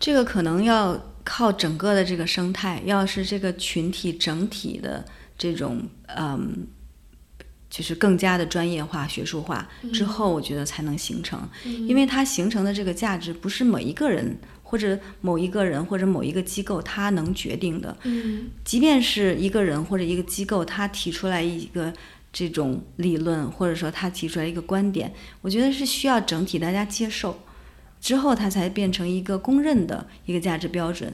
[0.00, 5.04] 这个可能要靠整个的这个生态，要是这个群体整体的
[5.36, 6.66] 这种嗯，
[7.70, 11.48] 就是更加的专业化、学术化之后，我觉得才能形成。
[11.64, 14.36] 嗯、因为它形成的这个价值不是每一个人。
[14.68, 17.96] 或者某一个人或者某一个机构，他能决定的。
[18.02, 21.90] 嗯，即便是一个人或者一个机构，他提出来一个
[22.30, 25.10] 这种理论，或者说他提出来一个观点，
[25.40, 27.40] 我觉得是需要整体大家接受，
[27.98, 31.10] 之后它才变成一个公认的一个价值标准。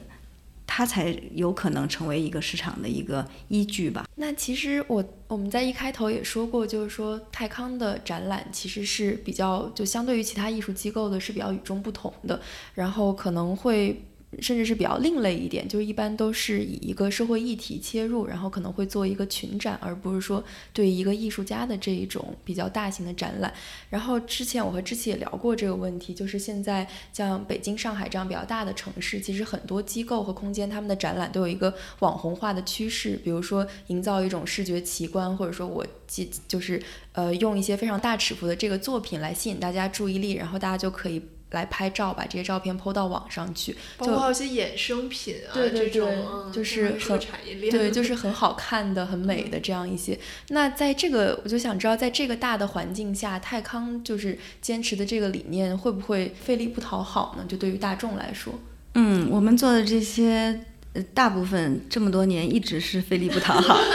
[0.67, 4.05] 它才有可能成为一个市场的一个依据吧。
[4.15, 12.39] 那其实我我们在一开头也说过，就是说泰康的展览其实是比较就相对于其他艺术机构的是比较与众不同的，
[12.73, 14.01] 然后可能会。
[14.41, 23.53] 甚至是比较另类一点，就是一般都是以一个社会议题切入，然后可能会做一个群展，而不是说对一个艺术家的这一种比较大型的展览。
[23.89, 36.81] 然后之前我和志琪也聊过这个问题，就是现在像北京、上海这样比较大的城市，其实很多机构和空间他们的展览都有一个网红化的趋势，比如说营造一种视觉奇观，或者说我即就是
[37.13, 41.21] 呃用一些非常大尺幅的这个作品来吸引大家注意力，然后大家就可以。
[41.55, 50.19] 来拍照，把这些照片抛到网上去，包括还有一些衍生品啊，对对对，嗯、就是很产业链，对，就是很好看的、很美的这样一些。
[50.49, 57.45] 那在这个，我就想知道，在这个大的环境下，泰康就是坚持的这个理念，会不会费力不讨好呢？
[57.47, 58.53] 就对于大众来说，
[58.93, 60.59] 嗯，我们做的这些，
[60.93, 63.79] 呃，大部分这么多年一直是费力不讨好。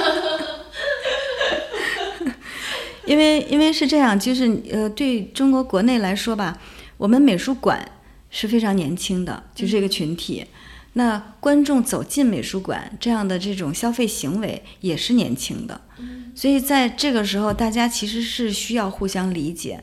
[3.07, 6.57] 因为，因为是这样，就是呃，对中国国内来说吧。
[7.01, 7.91] 我们美术馆
[8.29, 10.45] 是非常年轻的，就这个群体。
[10.93, 15.81] 那观众走进美术馆这样的这种消费行为也是年轻的，
[16.35, 19.83] 所以在这个时候，大家其实是需要互相理解。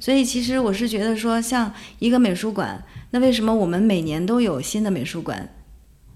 [0.00, 5.48] 所以其实我是觉得说，像一个美术馆，那为什么我们每年都有新的美术馆？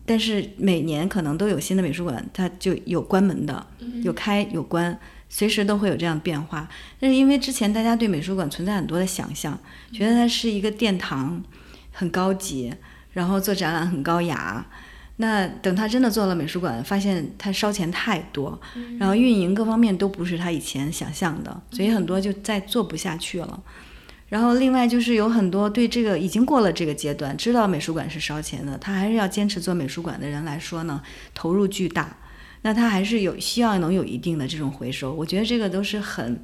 [0.04, 3.64] 但是每年可能都有新的美术馆，它就有关门的，
[4.02, 4.98] 有开有关。
[5.34, 6.68] 随时都会有这样变化，
[7.00, 9.58] 但是因为之前大家对美术馆存在很多的想象，
[9.90, 11.42] 觉得它是一个殿堂，
[11.90, 12.70] 很高级，
[13.12, 14.66] 然后做展览很高雅。
[15.16, 18.60] 那等他真的做了美术馆，发现他烧钱太多，
[18.98, 23.62] 然后运营各方面都不是他以前想象的，所以很多就再做不下去了。
[24.28, 31.02] 然后另外就是有很多对这个已经过了这个阶段，知道美术馆是烧钱的，他还是要坚持做美术馆的人来说呢，
[31.32, 32.16] 投入巨大。
[32.62, 36.40] 那他还是有需要能有一定的这种回收，我觉得这个都是很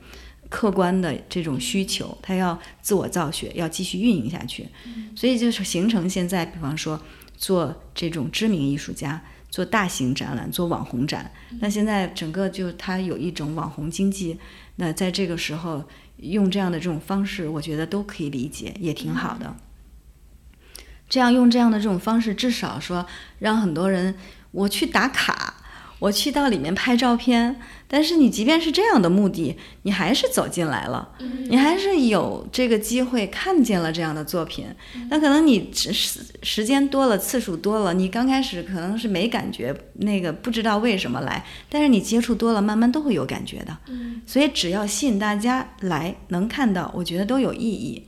[0.48, 4.68] 客观的这种需求，他要自我造血，要继续运营下去，
[5.14, 7.00] 所以就是形成现在，比方说
[7.36, 14.38] 做这种知名艺术家做大型展览，做网红展，那现在整个就它有一种网红经济，
[14.76, 15.84] 那在这个时候
[16.16, 19.54] 用这样的这种方式，我觉得都可以理解，也挺好的。
[21.08, 23.06] 这样用这样的这种方式，至少说
[23.38, 24.16] 让很多人
[24.50, 25.54] 我去打卡。
[25.98, 31.08] 我去到里面拍照片，但是你即便是这样的目的，你还是走进来了，
[31.48, 34.66] 你还是有这个机会看见了这样的作品。
[35.10, 35.92] 那可能你时
[36.42, 43.76] 时间多了，次数多了，你刚开始可能是没感觉，那个不知道为什么来，但是你接触多了，慢慢都会有感觉的。
[44.24, 48.04] 所以只要吸引大家来能看到，我觉得都有意义。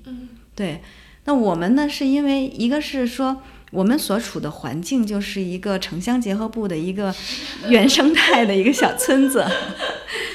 [0.54, 0.80] 对。
[1.24, 3.42] 那我们呢，是因为一个是说。
[3.70, 7.14] 我们所处的环境就是一个城乡结合部的一个
[7.68, 9.44] 原生态的一个小村子，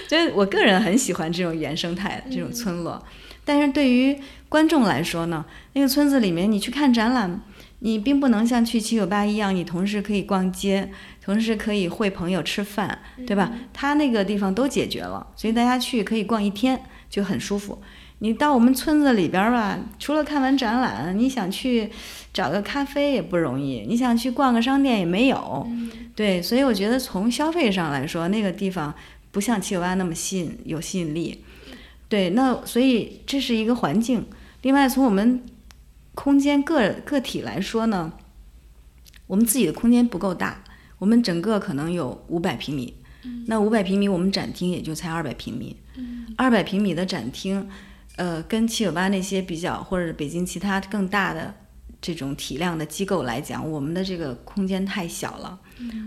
[0.07, 3.03] 所 以我个人很喜欢这种原生态这种村落。
[3.43, 4.17] 但是对于
[4.49, 7.41] 观众来说呢，那个村子里面你去看展览，
[7.79, 10.89] 你并不能像去七九八一样，你同时可以逛街，
[11.23, 13.51] 同时可以会朋友吃饭，对吧？
[13.71, 17.79] 他那个地方都解决了，所以大家去可以逛一天就很舒服。
[18.19, 21.89] 你到我们村子里边吧，除了看完展览，你想去
[22.33, 25.67] 找个咖啡也不容易，你想去逛个商店也没有。
[26.15, 28.93] 对，所以我觉得从消费上来说，那个地方
[29.31, 31.43] 不像七九八那么吸引有吸引力。
[32.07, 34.25] 对，那所以这是一个环境。
[34.61, 35.43] 另外，从我们
[36.13, 38.13] 空间个个体来说呢，
[39.27, 40.63] 我们自己的空间不够大，
[40.99, 42.93] 我们整个可能有五百平米，
[43.47, 45.75] 那五百平米我们展厅也就才二百平米，
[46.37, 47.67] 二百平米的展厅，
[48.15, 51.53] 呃，跟七九八那些比较，或者北京其他更大的
[52.01, 55.59] 这种体量的机构来讲，我们的这个空间太小了，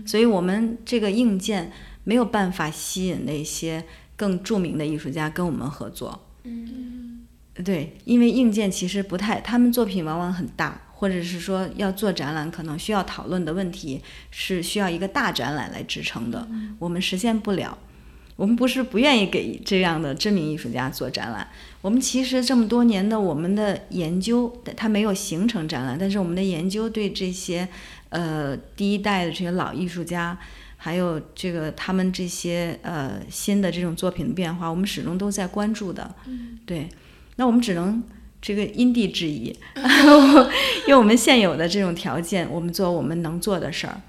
[0.05, 1.71] 所以我们这个硬件
[2.03, 3.83] 没有办法吸引那些
[4.15, 6.27] 更著名的艺术家跟我们合作。
[6.43, 7.25] 嗯
[7.63, 14.01] 对，因为硬件其实不太，他们作品往往很大，或者是说要做展览，可能需要讨论的问题
[14.31, 16.47] 是需要一个大展览来支撑的，
[16.79, 17.77] 我们实现不了。
[18.37, 21.45] 我们不是不愿意给这样的知名艺术家做展览，
[21.81, 27.67] 我们其实这么多年的我们的研究，它没有形成展览，但是我们的研究对这些
[28.09, 30.37] 呃第一代的这些老艺术家，
[30.75, 36.15] 还有这个他们这些呃新的这种作品的变化，我们始终都在关注的。
[36.65, 36.89] 对。
[37.37, 38.03] 那我们只能
[38.41, 39.57] 这个因地制宜，
[40.89, 44.01] 用我们现有的这种条件，我们做我们能做的事儿，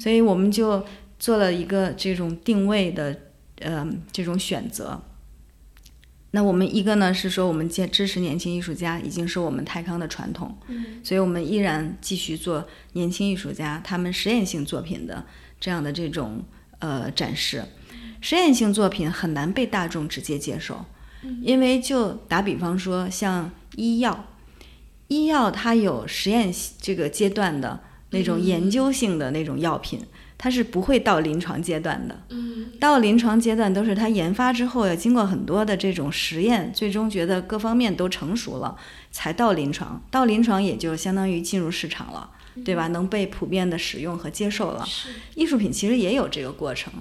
[0.00, 0.82] 所以我们就
[1.18, 3.14] 做了一个这种定位的
[3.60, 5.02] 呃这种选择。
[6.38, 10.56] 那我们一个呢是说，我们坚支持年轻艺术家，已经是我们泰康的传统，
[11.02, 15.24] 所以我们依然继续做年轻艺术家他们实验性作品的
[15.58, 16.44] 这样的这种
[16.78, 17.64] 呃展示。
[18.20, 20.84] 实验性作品很难被大众直接接受。
[21.42, 24.26] 因为就打比方说，像医药，
[25.08, 27.80] 医药它有实验这个阶段的
[28.10, 29.98] 那种研究性的那种药品，
[30.38, 32.22] 它是不会到临床阶段的。
[32.30, 38.76] 嗯，到临床阶段都是它研发之后要经过很多的这种实验，最终觉得各方面都成熟了，
[39.10, 40.02] 才到临床。
[40.10, 42.30] 到临床也就相当于进入市场了。
[42.64, 42.88] 对吧？
[42.88, 44.84] 能被普遍的使用和接受了。
[45.36, 46.92] 艺术品其实也有这个过程，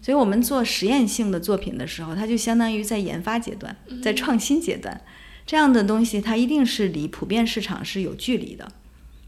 [0.00, 5.00] 所以我们做实验性的作品的时候，它就相当于在研发阶段，在创新阶段，
[5.44, 8.70] 这样的东西它一定是离普遍市场是有距离的。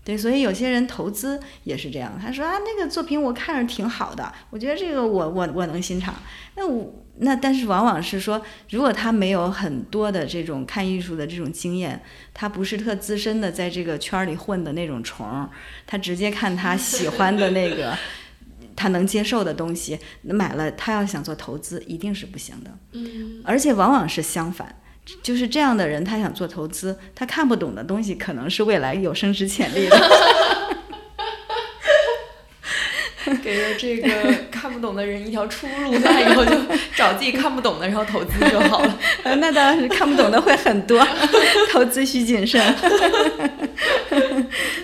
[0.04, 6.14] 对，所以有些人投资也是这样，他说啊，那个作品我看着挺好的，我觉得这个我我我能欣赏。
[6.56, 12.02] 那我那但是往往是说，如果他没有很多的这种看艺术的这种经验，
[12.34, 15.48] 他不是特资深的在这个圈里混的那种虫，
[15.86, 17.96] 他直接看他喜欢的那个，
[18.74, 22.76] 他能接受的东西买了，他要想做投资一定是不行的。
[22.90, 24.74] 嗯，而且往往是相反。
[25.22, 29.98] 就是这样的人，他想做投资，他看不懂的东西可能是未来有升值潜力的。
[33.42, 36.52] 给了这个看不懂的人一条出路，那以后就
[36.94, 38.98] 找自己看不懂的，然后投资就好了。
[39.24, 41.04] 那当然是看不懂的会很多，
[41.72, 42.60] 投资需谨慎。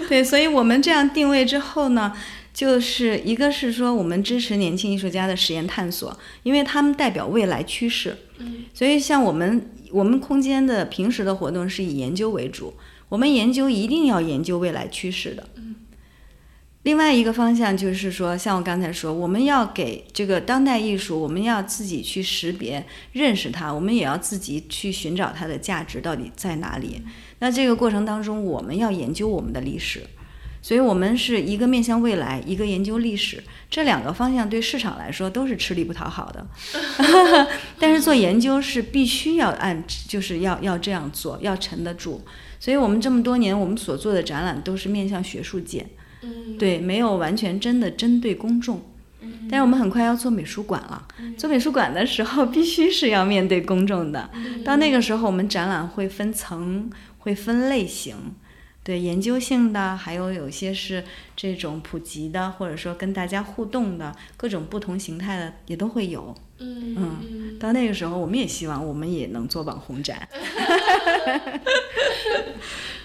[0.09, 2.13] 对，所以我们这样定位之后呢，
[2.55, 8.17] 就是一个是说我们支持年轻艺术家的实验探索，因为他们代表未来趋势。
[8.39, 9.71] 嗯，所以像我们。
[9.93, 12.75] 我们空间的平时的活动是以研究为主，
[13.09, 15.49] 我们研究一定要研究未来趋势的。
[16.85, 27.03] 另外一个方向就是说，像我刚才说，我们要给这个当代艺术，我们要自己去识别、认识它，我们也要自己去寻找它的价值到底在哪里。
[27.41, 30.05] 那这个过程当中，我们要研究我们的历史。
[30.61, 36.47] 所以，我们是一个面向未来，一个研究历史，这两个方向对市场来说都是吃力不讨好的。
[37.79, 42.23] 但是做研究是必须要按，就是要要这样做，要沉得住。
[42.61, 45.87] 所以我们这么多年，我们所做的展览都是面向学术界，
[46.59, 48.83] 对，没有完全真的针对公众。
[49.51, 51.07] 但是我们很快要做美术馆了，
[51.37, 54.29] 做美术馆的时候必须是要面对公众的。
[54.65, 58.17] 到那个时候，我们展览会分层，会分类型。
[58.89, 61.05] 对研究性的，还有有些是
[61.37, 66.35] 这种普及的，或者说跟大家互动的各种不同形态的也都会有。
[66.57, 70.27] 嗯嗯，到那个时候，我们也希望我们也能做网红展。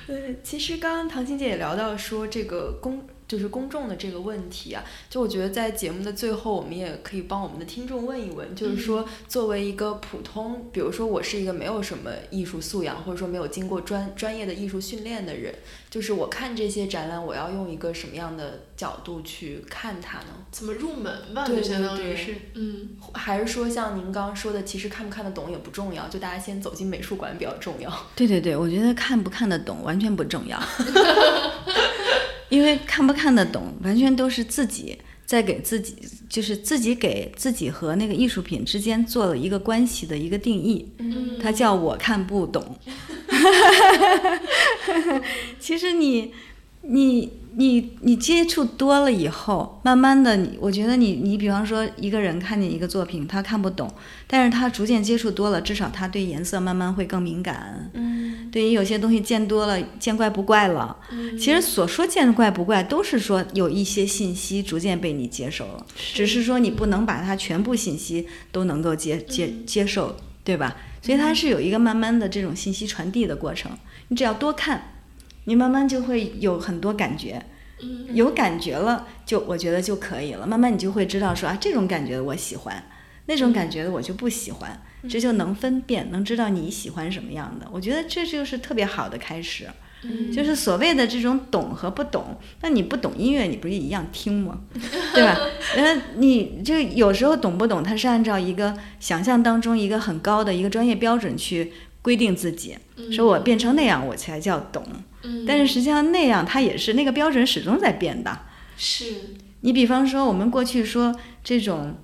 [0.07, 3.05] 对，其实刚刚唐青姐也聊到说这个公。
[3.33, 15.51] 就是公众的这个问题啊，就我觉得在节目的最后，我们也可以帮我们的听众问一问，就是说，作为一个普通，比如说我是一个没有什么艺术素养，或者说没有经过专专业的艺术训练的人，
[15.89, 20.45] 就是我看这些展览，我要用一个什么样的角度去看它呢？
[20.51, 21.47] 怎么入门吧？
[21.47, 27.91] 就相当于是，嗯，还是说像您刚刚说的，其实看不看得懂也不重要，就大家先走进美术馆比较重要。
[28.15, 30.61] 对对对，我觉得看不看得懂完全不重要。
[32.49, 35.95] 因为看不看得懂，完全都是自己在给自己，
[36.29, 40.87] 就是自己给自己和那个艺术品之间做了一个关系的一个定义。
[40.99, 42.77] 嗯，它叫我看不懂。
[45.59, 46.33] 其实你，
[46.81, 47.42] 你。
[47.55, 53.91] 你你接触多了以后，慢慢的，你我觉得你你比方说一个人看见一个作品，他看不懂，
[54.27, 57.89] 但是他逐渐接触多了，至少他对颜色慢慢会更敏感。
[57.93, 60.97] 嗯，对于有些东西见多了，见怪不怪了。
[61.11, 70.75] 嗯，其实所说见怪不怪，都是说有一些信息逐渐被你接受了，只是说你不能把它全部信息都能够接接接受，对吧？
[71.01, 73.71] 所以它是有一个慢慢的这种信息传递的过程，
[74.07, 74.89] 你只要多看。
[75.45, 77.43] 你慢慢就会有很多感觉，
[78.13, 80.47] 有感觉了，就我觉得就可以了。
[80.47, 82.83] 慢慢你就会知道说啊，这种感觉的我喜欢，
[83.25, 87.67] 那种感觉的我就不喜欢，这就能分辨，能知道你喜欢什么样的。
[87.71, 89.67] 我觉得这就是特别好的开始，
[90.33, 92.37] 就是所谓的这种懂和不懂。
[92.61, 94.61] 那你不懂音乐，你不是一样听吗？
[95.13, 95.37] 对吧？
[95.75, 102.77] 那你就有时候懂不懂，它是按照一个想象当中一个很高的一个专业标准去规定自己，
[103.11, 104.83] 说我变成那样我才叫懂。
[105.47, 108.39] 但是实际上那样，它也是那个标准始终在变的。
[108.75, 109.05] 是
[109.61, 111.95] 你比方说，我们过去说这种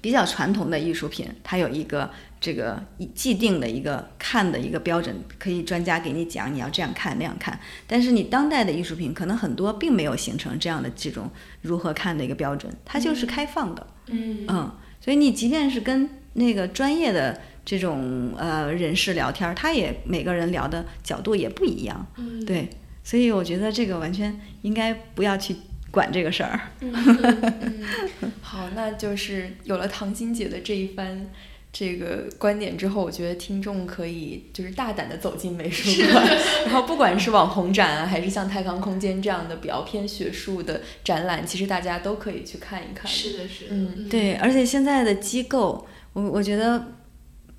[0.00, 2.10] 比较传统的艺术品，它有一个
[2.40, 2.82] 这个
[3.14, 7.58] 既定的一个看的一个标准，可以专家给你讲你要这样看那样看。
[7.86, 11.30] 但是你当代的艺术品，可能很多并没有形成这样的这种
[11.62, 13.86] 如何看的一个标准，它就是开放的。
[14.06, 17.40] 嗯嗯，所以你即便是跟那个专业的。
[17.66, 22.70] 这种呃人士聊天，他也每个人聊的角度也不一样，嗯，对，
[23.02, 25.56] 所以我觉得这个完全应该不要去
[25.90, 26.60] 管这个事儿。
[28.40, 31.26] 好，那就是有了唐心姐的这一番
[31.72, 36.24] 这个观点之后，我觉得听众可以就是大胆的走进美术馆，
[36.66, 43.10] 然后不管是网红展啊，还是像太康空间这样的比较偏学术的展览，其实大家都可以去看一看。
[43.10, 46.92] 是的，是的，嗯，对，而且现在的机构，我我觉得。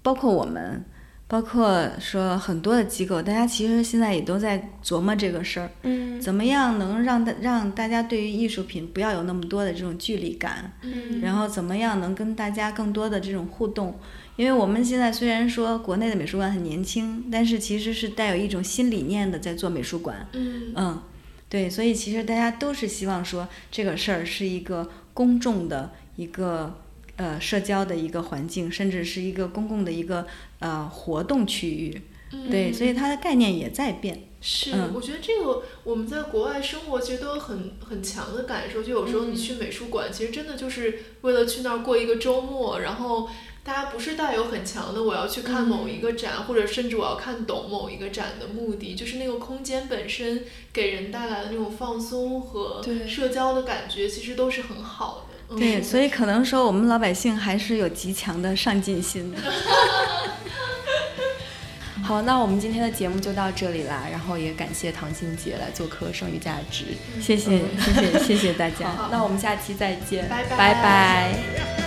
[0.08, 0.86] 包括我们，
[1.28, 14.00] 包括说很多的机构，大家其实现在也都在琢磨这个事儿，嗯，怎么样能让大让大家对于艺术品不要有那么多的这种距离感，嗯，然后怎么样能跟大家更多的这种互动？
[14.38, 21.02] 因为我们现在虽然说国内的美术馆很年轻，但是其实是带有一种新理念的在做美术馆，嗯嗯，
[21.50, 26.80] 对，所以其实大家都是希望说这个事儿是一个公众的一个。
[27.18, 30.26] 呃，社交的一个环境，甚至是一个公共的一个
[30.60, 32.02] 呃活动区域，
[32.50, 34.24] 对，所以它的概念也在变。
[34.40, 38.84] 是，我觉得这个我们在国外生活其实都有很很强的感受。
[38.84, 43.28] 就有时候你去美术馆，其实真的就是为了去那儿过一个周末，然后
[43.64, 55.37] 大家不是带有很强的我要去看某一个展，或者甚至我要看懂某一个展的目的，就是那个空间本身给人带来的那种放松和社交的感觉，其实都是很好的。
[55.56, 59.38] 对，所以可能说我们老百姓还是有极强的上进心的。
[62.04, 66.86] 好，那我们今天的节目就到这里啦，然后也感谢唐心姐来做客《剩余价值》，
[67.22, 68.90] 谢谢，谢谢，谢谢大家。
[68.92, 71.87] 好，那我们下期再见，拜拜，拜拜。